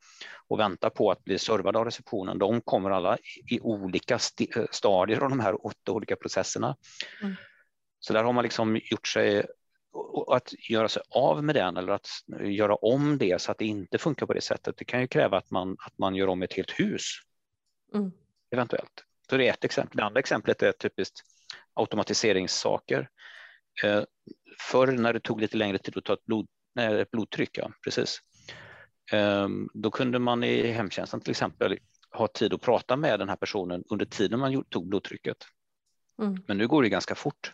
[0.48, 3.18] och väntar på att bli servade av receptionen, de kommer alla
[3.52, 6.76] i olika st eh, stadier av de här åtta olika processerna.
[7.22, 7.36] Mm.
[8.00, 9.46] Så där har man liksom gjort sig
[10.28, 12.08] att göra sig av med den eller att
[12.42, 15.38] göra om det så att det inte funkar på det sättet, det kan ju kräva
[15.38, 17.04] att man, att man gör om ett helt hus.
[17.94, 18.12] Mm.
[18.52, 19.04] Eventuellt.
[19.30, 19.98] Så det är ett exempel.
[19.98, 21.22] Det andra exemplet är typiskt
[21.74, 23.10] automatiseringssaker.
[23.84, 24.04] Eh,
[24.60, 27.72] förr när det tog lite längre tid att ta ett, blod, nej, ett blodtryck, ja,
[27.84, 28.20] precis.
[29.12, 31.80] Eh, då kunde man i hemtjänsten till exempel
[32.12, 35.38] ha tid att prata med den här personen under tiden man tog blodtrycket.
[36.22, 36.44] Mm.
[36.48, 37.54] Men nu går det ganska fort.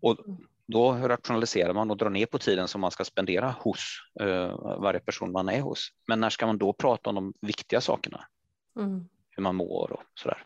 [0.00, 0.46] Och mm.
[0.72, 5.00] Då rationaliserar man och drar ner på tiden som man ska spendera hos eh, varje
[5.00, 5.88] person man är hos.
[6.08, 8.24] Men när ska man då prata om de viktiga sakerna?
[8.76, 9.08] Mm.
[9.30, 10.44] Hur man mår och sådär.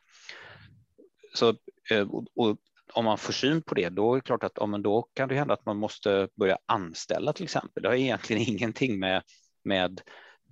[1.35, 1.55] Så,
[1.91, 2.57] eh, och, och,
[2.93, 5.29] om man får syn på det, då är det klart att ja, men då kan
[5.29, 7.83] det hända att man måste börja anställa till exempel.
[7.83, 9.23] Det har egentligen ingenting med,
[9.65, 10.01] med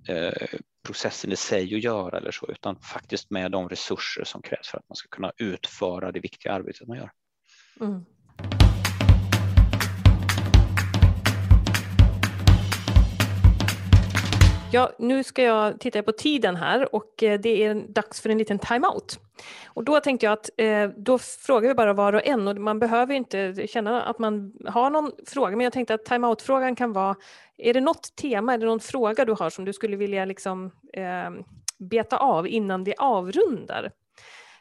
[0.07, 4.67] eh, processen i sig att göra eller så, utan faktiskt med de resurser som krävs
[4.67, 7.11] för att man ska kunna utföra det viktiga arbetet man gör.
[7.81, 8.05] Mm.
[14.75, 18.37] Ja, nu ska jag titta på tiden här och eh, det är dags för en
[18.37, 19.19] liten timeout.
[19.65, 22.79] Och då tänkte jag att eh, då frågar vi bara var och en och man
[22.79, 27.15] behöver inte känna att man har någon fråga, men jag tänkte att timeout-frågan kan vara,
[27.57, 30.71] är det något tema, är det någon fråga du har som du skulle vilja liksom,
[30.93, 31.31] eh,
[31.77, 33.91] beta av innan vi avrundar?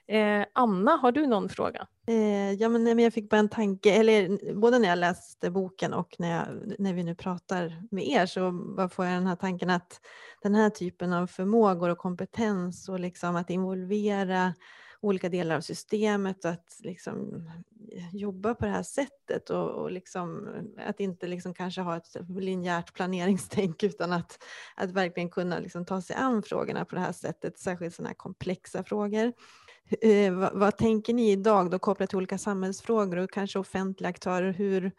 [0.06, 1.86] Eh, Anna, har du någon fråga?
[2.06, 5.92] Eh, ja, men, men jag fick bara en tanke, eller både när jag läste boken
[5.92, 9.36] och när, jag, när vi nu pratar med er så bara får jag den här
[9.36, 10.00] tanken att
[10.42, 14.54] den här typen av förmågor och kompetens och liksom att involvera
[15.00, 17.46] olika delar av systemet och att liksom
[17.92, 20.48] eh, jobba på det här sättet och, och liksom,
[20.78, 24.44] eh, att inte liksom kanske ha ett linjärt planeringstänk utan att,
[24.76, 28.14] att verkligen kunna liksom ta sig an frågorna på det här sättet, särskilt sådana här
[28.14, 29.32] komplexa frågor.
[29.90, 34.52] Eh, vad, vad, tänker ni idag då kopplat till olika samhällsfrågor och kanske offentliga aktörer?
[34.52, 34.92] Hur,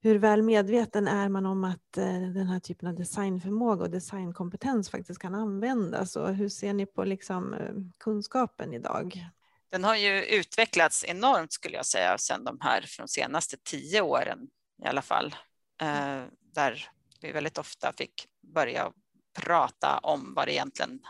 [0.00, 4.90] hur väl medveten är man om att eh, den här typen av designförmåga och designkompetens
[4.90, 6.16] faktiskt kan användas?
[6.16, 9.26] Och hur ser ni på liksom, eh, kunskapen idag?
[9.70, 14.38] Den har ju utvecklats enormt skulle jag säga sedan de här från senaste tio åren
[14.84, 15.34] i alla fall.
[15.80, 16.22] Eh,
[16.54, 16.88] där
[17.20, 18.92] vi väldigt ofta fick börja
[19.38, 21.00] prata om vad det egentligen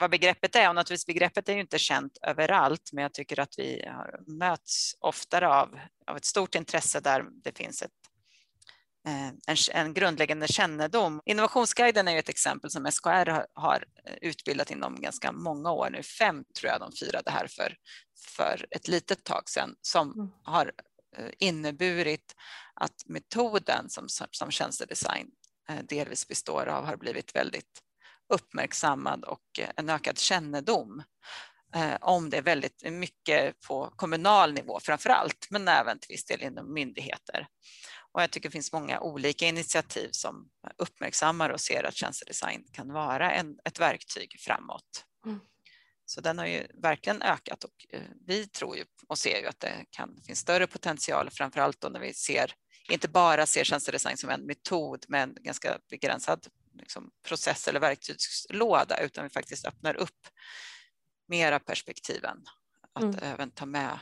[0.00, 3.58] vad begreppet är och naturligtvis begreppet är ju inte känt överallt men jag tycker att
[3.58, 3.84] vi
[4.26, 7.90] möts oftare av, av ett stort intresse där det finns ett,
[9.06, 11.20] eh, en, en grundläggande kännedom.
[11.24, 13.84] Innovationsguiden är ju ett exempel som SKR har, har
[14.20, 17.76] utbildat inom ganska många år nu, fem tror jag de firade här för,
[18.36, 20.30] för ett litet tag sedan, som mm.
[20.42, 20.72] har
[21.16, 22.34] eh, inneburit
[22.74, 25.30] att metoden som, som tjänstedesign
[25.68, 27.89] eh, delvis består av har blivit väldigt
[28.30, 31.02] uppmärksammad och en ökad kännedom
[31.74, 36.42] eh, om det väldigt mycket på kommunal nivå framför allt, men även till viss del
[36.42, 37.46] inom myndigheter.
[38.12, 42.92] Och jag tycker det finns många olika initiativ som uppmärksammar och ser att tjänstedesign kan
[42.92, 45.04] vara en, ett verktyg framåt.
[45.26, 45.40] Mm.
[46.06, 49.60] Så den har ju verkligen ökat och eh, vi tror ju och ser ju att
[49.60, 52.54] det kan finns större potential, framför allt då när vi ser,
[52.90, 59.00] inte bara ser tjänstedesign som en metod med en ganska begränsad liksom, process eller verktygslåda
[59.00, 60.28] utan vi faktiskt öppnar upp
[61.28, 62.44] mera perspektiven.
[62.92, 63.18] Att mm.
[63.22, 63.98] även ta med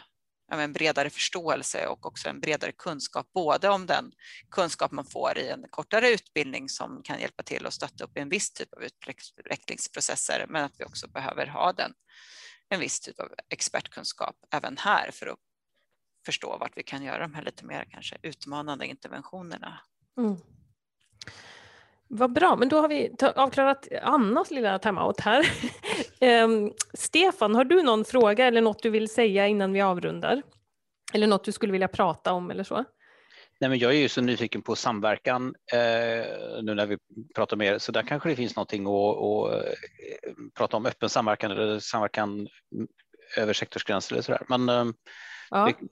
[0.50, 4.12] en bredare förståelse och också en bredare kunskap, både om den
[4.50, 8.28] kunskap man får i en kortare utbildning som kan hjälpa till att stötta upp en
[8.28, 11.94] viss typ av utvecklingsprocesser, men att vi också behöver ha den
[12.68, 15.38] en viss typ av expertkunskap även här för att
[16.26, 19.80] förstå vart vi kan göra de här lite mer kanske utmanande interventionerna.
[20.18, 20.36] Mm.
[22.10, 25.46] Vad bra, men då har vi avklarat Annas lilla timeout här.
[26.44, 30.42] um, Stefan, har du någon fråga eller något du vill säga innan vi avrundar?
[31.14, 32.84] Eller något du skulle vilja prata om eller så?
[33.60, 36.98] Nej, men jag är ju så nyfiken på samverkan eh, nu när vi
[37.34, 41.50] pratar mer, så där kanske det finns någonting att, att eh, prata om öppen samverkan
[41.50, 42.48] eller samverkan
[43.36, 44.42] över sektorsgränser eller sådär.
[44.48, 44.84] Men eh,
[45.50, 45.64] ja.
[45.64, 45.88] vi,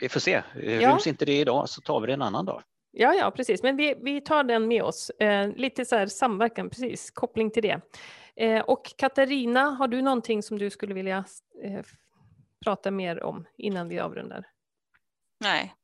[0.00, 0.42] vi, får se.
[0.54, 0.90] Ja.
[0.90, 2.62] Ryms inte det idag så tar vi det en annan dag.
[3.00, 3.62] Ja, ja, precis.
[3.62, 5.10] Men vi, vi tar den med oss.
[5.10, 7.80] Eh, lite så här samverkan, precis, koppling till det.
[8.36, 11.24] Eh, och Katarina, har du någonting som du skulle vilja
[11.64, 11.84] eh,
[12.64, 14.46] prata mer om innan vi avrundar?
[15.40, 15.74] Nej.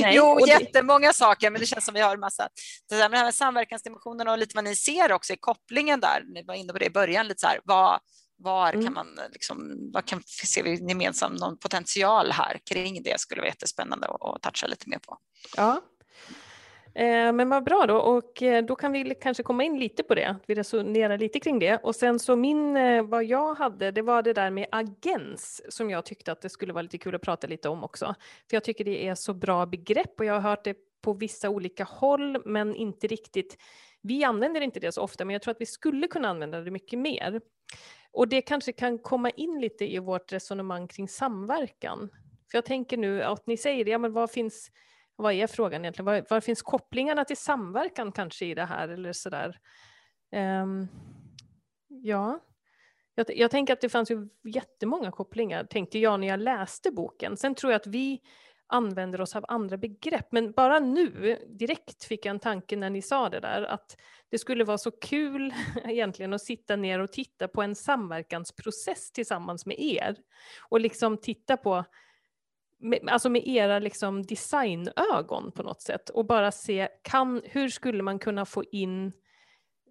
[0.00, 0.14] Nej.
[0.16, 0.50] Jo, det...
[0.50, 2.48] jättemånga saker, men det känns som vi har en massa.
[2.88, 6.54] Det här med samverkansdimensionerna och lite vad ni ser också i kopplingen där, ni var
[6.54, 8.00] inne på det i början, lite så här, vad,
[8.42, 8.84] var mm.
[8.84, 13.48] kan man liksom, vad kan, ser vi gemensamt någon potential här kring det skulle vara
[13.48, 15.18] jättespännande att toucha lite mer på.
[15.56, 15.82] Ja,
[16.94, 20.14] eh, men vad bra då och eh, då kan vi kanske komma in lite på
[20.14, 24.02] det, vi resonerar lite kring det och sen så min, eh, vad jag hade, det
[24.02, 27.22] var det där med agens som jag tyckte att det skulle vara lite kul att
[27.22, 28.14] prata lite om också.
[28.50, 31.50] För jag tycker det är så bra begrepp och jag har hört det på vissa
[31.50, 33.56] olika håll men inte riktigt
[34.02, 36.70] vi använder inte det så ofta, men jag tror att vi skulle kunna använda det
[36.70, 37.40] mycket mer.
[38.12, 42.10] Och det kanske kan komma in lite i vårt resonemang kring samverkan.
[42.50, 44.70] För jag tänker nu att ni säger, ja men vad finns,
[45.16, 49.12] vad är frågan egentligen, var, var finns kopplingarna till samverkan kanske i det här eller
[49.12, 49.58] sådär?
[50.32, 50.88] Um, ehm,
[51.88, 52.40] ja,
[53.14, 57.36] jag, jag, tänker att det fanns ju jättemånga kopplingar, tänkte jag när jag läste boken.
[57.36, 58.20] Sen tror jag att vi
[58.72, 60.32] använder oss av andra begrepp.
[60.32, 63.96] Men bara nu, direkt fick jag en tanke när ni sa det där, att
[64.30, 65.54] det skulle vara så kul
[65.84, 70.16] egentligen att sitta ner och titta på en samverkansprocess tillsammans med er.
[70.68, 71.84] Och liksom titta på,
[73.10, 78.18] alltså med era liksom designögon på något sätt och bara se, kan, hur skulle man
[78.18, 79.12] kunna få in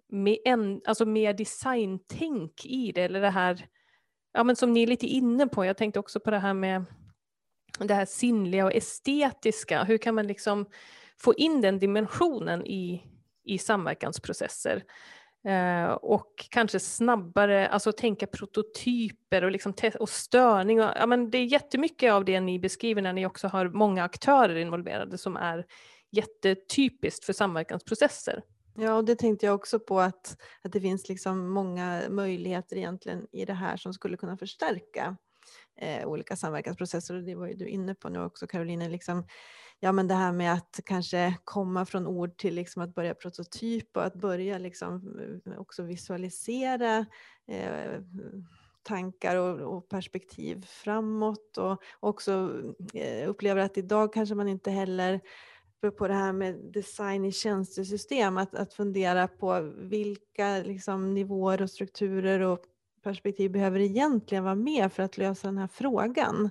[0.08, 3.66] med en, alltså mer designtänk i det, eller det här,
[4.32, 6.84] ja men som ni är lite inne på, jag tänkte också på det här med
[7.86, 10.66] det här sinnliga och estetiska, hur kan man liksom
[11.18, 13.02] få in den dimensionen i,
[13.44, 14.84] i samverkansprocesser?
[15.44, 20.82] Eh, och kanske snabbare, alltså tänka prototyper och, liksom och störning.
[20.82, 24.04] Och, ja, men det är jättemycket av det ni beskriver när ni också har många
[24.04, 25.66] aktörer involverade som är
[26.10, 28.42] jättetypiskt för samverkansprocesser.
[28.76, 33.26] Ja, och det tänkte jag också på att, att det finns liksom många möjligheter egentligen
[33.32, 35.16] i det här som skulle kunna förstärka
[35.82, 37.14] eh, olika samverkansprocesser.
[37.14, 39.26] Och det var ju du inne på nu också Caroline, liksom,
[39.80, 43.96] ja men det här med att kanske komma från ord till liksom att börja prototyp
[43.96, 47.06] och att börja liksom eh, också visualisera
[47.48, 48.00] eh,
[48.82, 51.58] tankar och, och, perspektiv framåt.
[51.58, 52.62] Och också
[52.94, 55.20] eh, upplever att idag kanske man inte heller
[55.90, 61.70] på det här med design i tjänstesystem, att, att fundera på vilka liksom, nivåer och
[61.70, 62.64] strukturer och
[63.02, 66.50] perspektiv behöver egentligen vara med för att lösa den här frågan.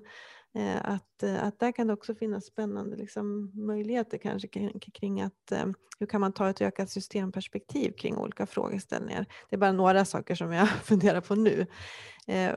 [0.56, 4.47] Eh, att, eh, att där kan det också finnas spännande liksom, möjligheter kanske
[4.93, 5.66] kring, att eh,
[5.99, 9.26] hur kan man ta ett ökat systemperspektiv kring olika frågeställningar.
[9.49, 11.66] Det är bara några saker som jag funderar på nu.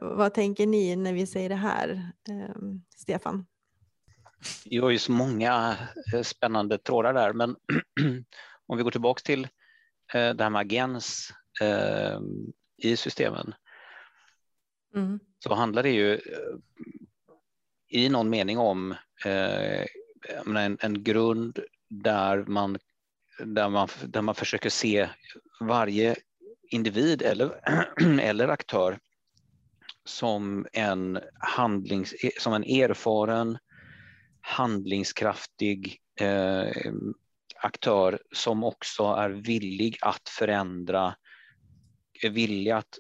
[0.01, 2.11] Vad tänker ni när vi säger det här,
[2.97, 3.47] Stefan?
[4.65, 5.77] Vi har ju så många
[6.23, 7.51] spännande trådar där, men
[8.67, 9.49] om vi går tillbaka till
[10.13, 11.33] det här med agens
[12.83, 13.55] i systemen
[14.95, 15.21] mm.
[15.39, 16.57] så handlar det ju eh,
[17.89, 19.85] i någon mening om eh,
[20.57, 22.79] en, en grund där man,
[23.39, 25.09] där, man, där man försöker se
[25.61, 26.17] varje
[26.71, 27.61] individ eller,
[28.21, 28.99] eller aktör
[30.05, 33.59] som en, handlings, som en erfaren,
[34.41, 36.93] handlingskraftig eh,
[37.57, 41.15] aktör som också är villig att förändra,
[42.23, 42.99] är villig att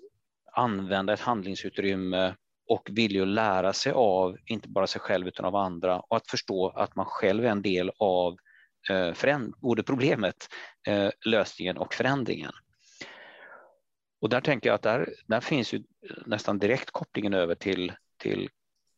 [0.54, 2.34] använda ett handlingsutrymme
[2.68, 6.30] och vilja att lära sig av, inte bara sig själv utan av andra och att
[6.30, 8.36] förstå att man själv är en del av
[8.90, 10.48] eh, både problemet,
[10.86, 12.52] eh, lösningen och förändringen.
[14.20, 15.82] Och där tänker jag att där, där finns ju
[16.26, 18.48] nästan direkt kopplingen över till, till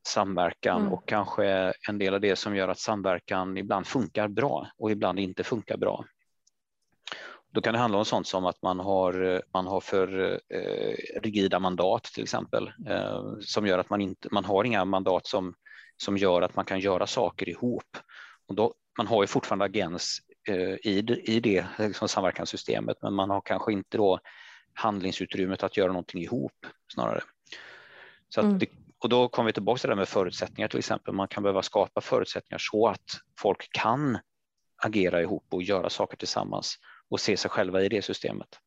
[0.07, 0.93] samverkan mm.
[0.93, 5.19] och kanske en del av det som gör att samverkan ibland funkar bra och ibland
[5.19, 6.05] inte funkar bra.
[7.57, 11.59] Då kan det handla om sånt som att man har, man har för eh, rigida
[11.59, 15.55] mandat till exempel eh, som gör att man inte man har inga mandat som,
[15.97, 17.97] som gör att man kan göra saker ihop.
[18.49, 23.31] Och då, man har ju fortfarande agens eh, i, i det liksom samverkanssystemet men man
[23.31, 24.19] har kanske inte då
[24.75, 27.23] handlingsutrymmet att göra någonting ihop snarare.
[28.29, 28.59] Så Mm.
[28.59, 28.67] det,
[28.99, 31.15] och då kommer vi tillbaka till det med förutsättningar till exempel.
[31.15, 34.19] Man kan behöva skapa förutsättningar så att folk kan
[34.83, 36.79] agera ihop och göra saker tillsammans
[37.09, 38.61] och se sig själva i det systemet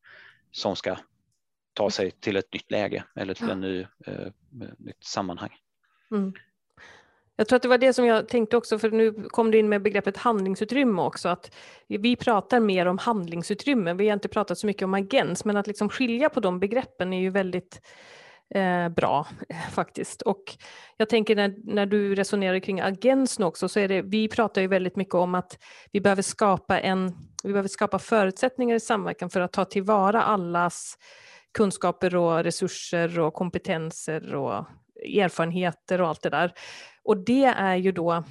[0.50, 0.96] som ska
[1.74, 3.52] ta sig till ett nytt läge eller till Ja.
[3.52, 4.28] en ny eh,
[4.78, 5.50] nytt sammanhang.
[6.10, 6.32] Mm.
[7.36, 9.68] Jag tror att det var det som jag tänkte också, för nu kom du in
[9.68, 11.54] med begreppet handlingsutrymme också, att
[11.86, 13.94] vi pratar mer om handlingsutrymme.
[13.94, 17.12] Vi har inte pratat så mycket om agens, men att liksom skilja på de begreppen
[17.12, 17.80] är ju väldigt
[18.54, 19.26] eh, bra
[19.72, 20.22] faktiskt.
[20.22, 20.56] Och
[20.96, 24.66] jag tänker när, när du resonerar kring agensen också, så är det, vi pratar ju
[24.66, 25.58] väldigt mycket om att
[25.92, 30.98] vi behöver skapa en, vi behöver skapa förutsättningar i samverkan för att ta tillvara allas
[31.52, 34.64] kunskaper och resurser och kompetenser och
[35.04, 36.52] erfarenheter och allt det där.
[37.04, 38.24] Och det är ju då,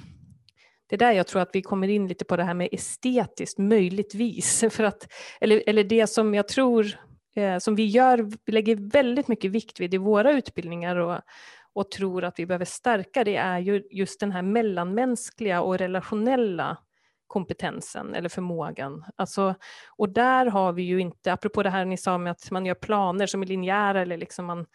[0.88, 3.58] det är där jag tror att vi kommer in lite på det här med estetiskt,
[3.58, 4.64] möjligtvis.
[4.70, 6.86] För att, eller, eller det som jag tror,
[7.34, 11.20] Eh, som vi gör, vi lägger väldigt mycket vikt vid i våra utbildningar och,
[11.72, 16.76] och tror att vi behöver stärka, det är ju just den här mellanmänskliga och relationella
[17.26, 19.04] kompetensen eller förmågan.
[19.16, 19.54] Alltså,
[19.96, 22.74] och där har vi ju inte, apropå det här ni sa med att man gör
[22.74, 24.66] planer som är linjära eller, liksom man,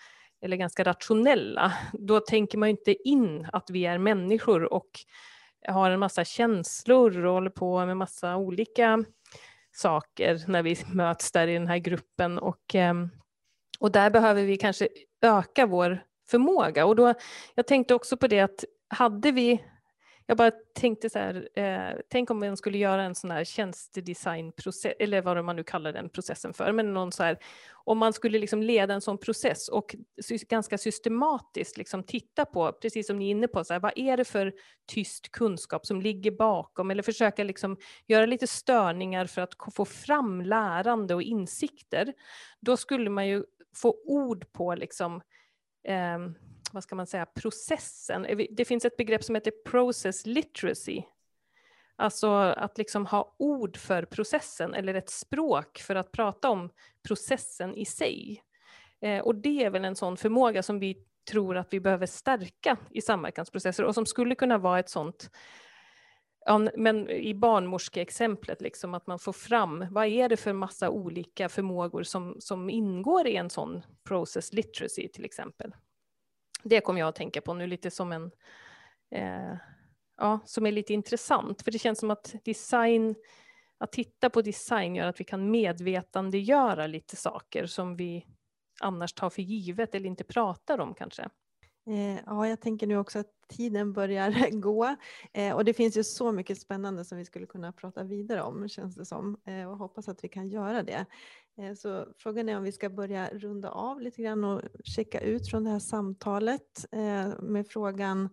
[0.41, 4.89] eller ganska rationella, då tänker man ju inte in att vi är människor och
[5.67, 9.03] har en massa känslor och håller på med massa olika
[9.75, 12.37] saker när vi möts där i den här gruppen.
[12.39, 13.09] Och, ehm,
[13.79, 14.87] och där behöver vi kanske
[15.21, 16.85] öka vår förmåga.
[16.85, 17.13] Och då,
[17.55, 19.63] jag tänkte också på det att hade vi
[20.27, 24.93] jag bara tänkte så här, eh, tänk om man skulle göra en sån här tjänstedesignprocess,
[24.99, 27.37] eller vad man nu kallar den processen för, men någon så här,
[27.73, 29.95] om man skulle liksom leda en sån process och
[30.49, 34.17] ganska systematiskt liksom titta på, precis som ni är inne på, så här, vad är
[34.17, 34.53] det för
[34.85, 40.41] tyst kunskap som ligger bakom, eller försöka liksom göra lite störningar för att få fram
[40.41, 42.13] lärande och insikter,
[42.59, 43.43] då skulle man ju
[43.75, 45.21] få ord på liksom,
[45.87, 46.19] eh,
[46.75, 48.47] vad ska man säga, processen.
[48.51, 51.03] Det finns ett begrepp som heter process literacy.
[51.95, 56.69] Alltså att liksom ha ord för processen eller ett språk för att prata om
[57.07, 58.43] processen i sig.
[59.01, 62.77] Eh, och det är väl en sån förmåga som vi tror att vi behöver stärka
[62.89, 65.29] i samverkansprocesser och som skulle kunna vara ett sånt
[66.75, 72.03] men i barnmorskeexemplet, liksom, att man får fram vad är det för massa olika förmågor
[72.03, 75.75] som, som ingår i en sån process literacy till exempel.
[76.69, 78.31] Det kommer jag att tänka på nu lite som en,
[79.11, 79.57] eh,
[80.17, 83.15] ja, som är lite intressant, för det känns som att design,
[83.77, 88.27] att titta på design gör att vi kan medvetandegöra lite saker som vi
[88.81, 91.29] annars tar för givet eller inte pratar om kanske.
[91.87, 94.95] Eh, ja, jag tänker nu också att tiden börjar gå
[95.33, 98.67] eh, och det finns ju så mycket spännande som vi skulle kunna prata vidare om
[98.67, 101.05] känns det som eh, och hoppas att vi kan göra det.
[101.77, 105.63] Så frågan är om vi ska börja runda av lite grann och checka ut från
[105.63, 106.85] det här samtalet
[107.39, 108.29] med frågan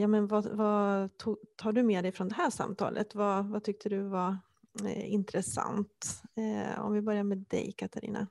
[0.00, 1.10] ja, men vad, vad
[1.56, 3.14] tar du med dig från det här samtalet?
[3.14, 4.38] Vad, vad tyckte du var
[5.04, 6.22] intressant?
[6.78, 8.26] Om vi börjar med dig Katarina.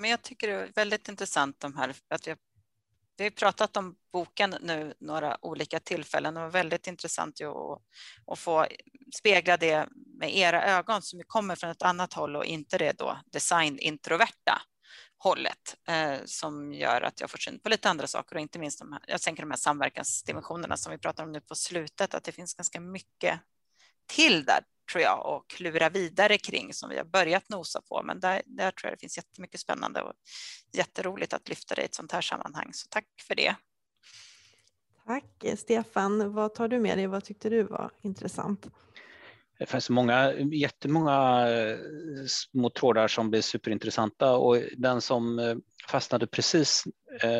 [0.00, 2.38] Men jag tycker det är väldigt intressant de här, att vi har,
[3.16, 6.36] vi har pratat om boken nu några olika tillfällen.
[6.36, 7.82] Och det var väldigt intressant att,
[8.32, 8.66] att få
[9.14, 9.88] spegla det
[10.18, 14.62] med era ögon som kommer från ett annat håll och inte det då designintroverta
[15.18, 18.78] hållet eh, som gör att jag får syn på lite andra saker och inte minst
[18.78, 22.24] de här, jag tänker de här samverkansdimensionerna som vi pratar om nu på slutet, att
[22.24, 23.40] det finns ganska mycket
[24.06, 24.60] till där
[24.92, 28.02] tror jag och klura vidare kring som vi har börjat nosa på.
[28.04, 30.12] Men där, där tror jag det finns jättemycket spännande och
[30.72, 32.70] jätteroligt att lyfta det i ett sånt här sammanhang.
[32.72, 33.54] Så tack för det.
[35.06, 36.32] Tack Stefan.
[36.32, 37.06] Vad tar du med dig?
[37.06, 38.66] Vad tyckte du var intressant?
[39.58, 41.46] Det finns många, jättemånga
[42.26, 45.60] små trådar som blir superintressanta och den som
[45.90, 46.84] fastnade precis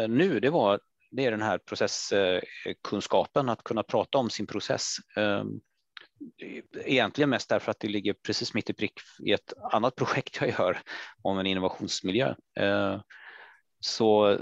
[0.09, 0.81] nu, det var
[1.11, 4.97] det är den här processkunskapen, att kunna prata om sin process
[6.85, 10.49] egentligen mest därför att det ligger precis mitt i prick i ett annat projekt jag
[10.49, 10.79] gör
[11.23, 12.35] om en innovationsmiljö.
[12.57, 13.01] Eh,
[13.81, 14.39] så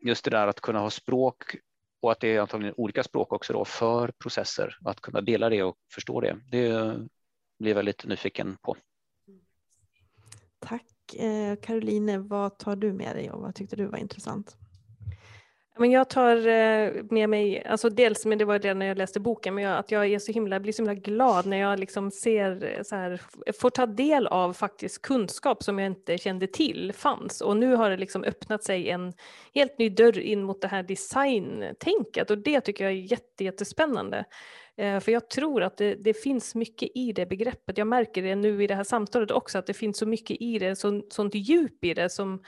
[0.00, 1.56] just det där att kunna ha språk
[2.02, 5.62] och att det är antagligen olika språk också då för processer, att kunna dela det
[5.62, 6.98] och förstå det, det
[7.58, 8.76] blir jag väldigt nyfiken på.
[10.58, 11.14] Tack.
[11.14, 14.56] Eh, Caroline, vad tar du med dig och vad tyckte du var intressant?
[15.78, 19.20] Men jag tar eh, med mig, alltså dels, men det var det när jag läste
[19.20, 22.10] boken, men jag, att jag är så himla, blir så himla glad när jag liksom
[22.10, 23.20] ser, eh, så här,
[23.60, 27.40] får ta del av faktiskt kunskap som jag inte kände till fanns.
[27.40, 29.12] Och nu har det liksom öppnat sig en
[29.54, 34.24] helt ny dörr in mot det här designtänket och det tycker jag är jätte, jättespännande.
[34.76, 37.78] Eh, för jag tror att det, det, finns mycket i det begreppet.
[37.78, 40.58] Jag märker det nu i det här samtalet också, att det finns så mycket i
[40.58, 42.42] det, så, sånt djup i det som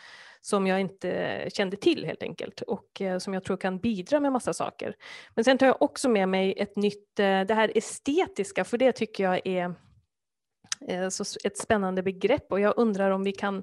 [0.48, 4.32] som jag inte kände till helt enkelt och eh, som jag tror kan bidra med
[4.32, 4.94] massa saker.
[5.34, 8.92] Men sen tar jag också med mig ett nytt, eh, det här estetiska, för det
[8.92, 9.74] tycker jag är
[10.88, 11.06] eh,
[11.44, 13.62] ett spännande begrepp och jag undrar om vi kan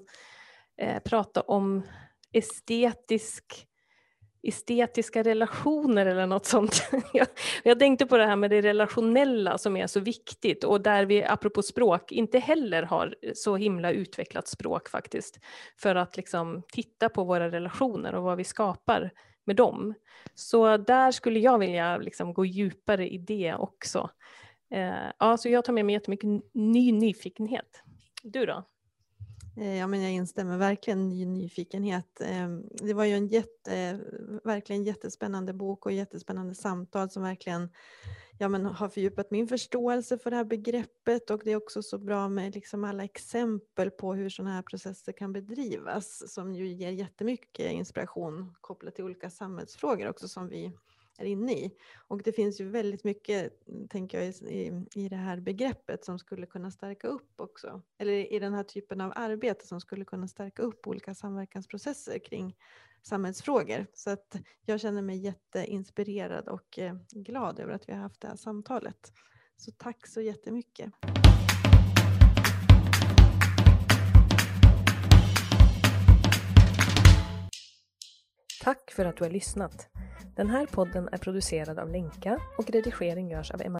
[1.03, 1.83] prata om
[2.31, 3.67] estetisk
[4.47, 6.89] estetiska relationer eller något sånt.
[7.13, 7.27] jag,
[7.63, 11.23] jag tänkte på det här med det relationella som är så viktigt och där vi
[11.23, 15.39] apropå språk inte heller har så himla utvecklat språk faktiskt
[15.77, 19.11] för att liksom titta på våra relationer och vad vi skapar
[19.45, 19.93] med dem.
[20.35, 24.09] Så där skulle jag vilja liksom gå djupare i det också.
[24.71, 27.83] Eh, ja, så jag tar med mig jättemycket ny nyfikenhet.
[28.23, 28.63] Du då?
[29.57, 32.21] Eh, ja, men jag instämmer verkligen i nyfikenhet.
[32.21, 33.99] Ehm, det var ju en jätte,
[34.43, 37.69] verkligen jättespännande bok och jättespännande samtal som verkligen
[38.37, 41.97] ja, men har fördjupat min förståelse för det här begreppet och det är också så
[41.97, 46.91] bra med liksom alla exempel på hur sådana här processer kan bedrivas som ju ger
[46.91, 50.71] jättemycket inspiration kopplat till olika samhällsfrågor också som vi
[51.17, 51.71] är inne i.
[52.07, 56.19] Och det finns ju väldigt mycket, mm, tänker jag, i, i det här begreppet som
[56.19, 57.81] skulle kunna stärka upp också.
[57.97, 62.55] Eller i den här typen av arbete som skulle kunna stärka upp olika samverkansprocesser kring
[63.03, 63.85] samhällsfrågor.
[63.93, 64.35] Så att
[64.65, 69.13] jag känner mig jätteinspirerad och eh, glad över att vi har haft det här samtalet.
[69.57, 70.91] Så tack så jättemycket.
[78.63, 79.89] Tack för att du har lyssnat.
[80.35, 83.73] Den här podden är producerad av Lenka och redigering görs av Emma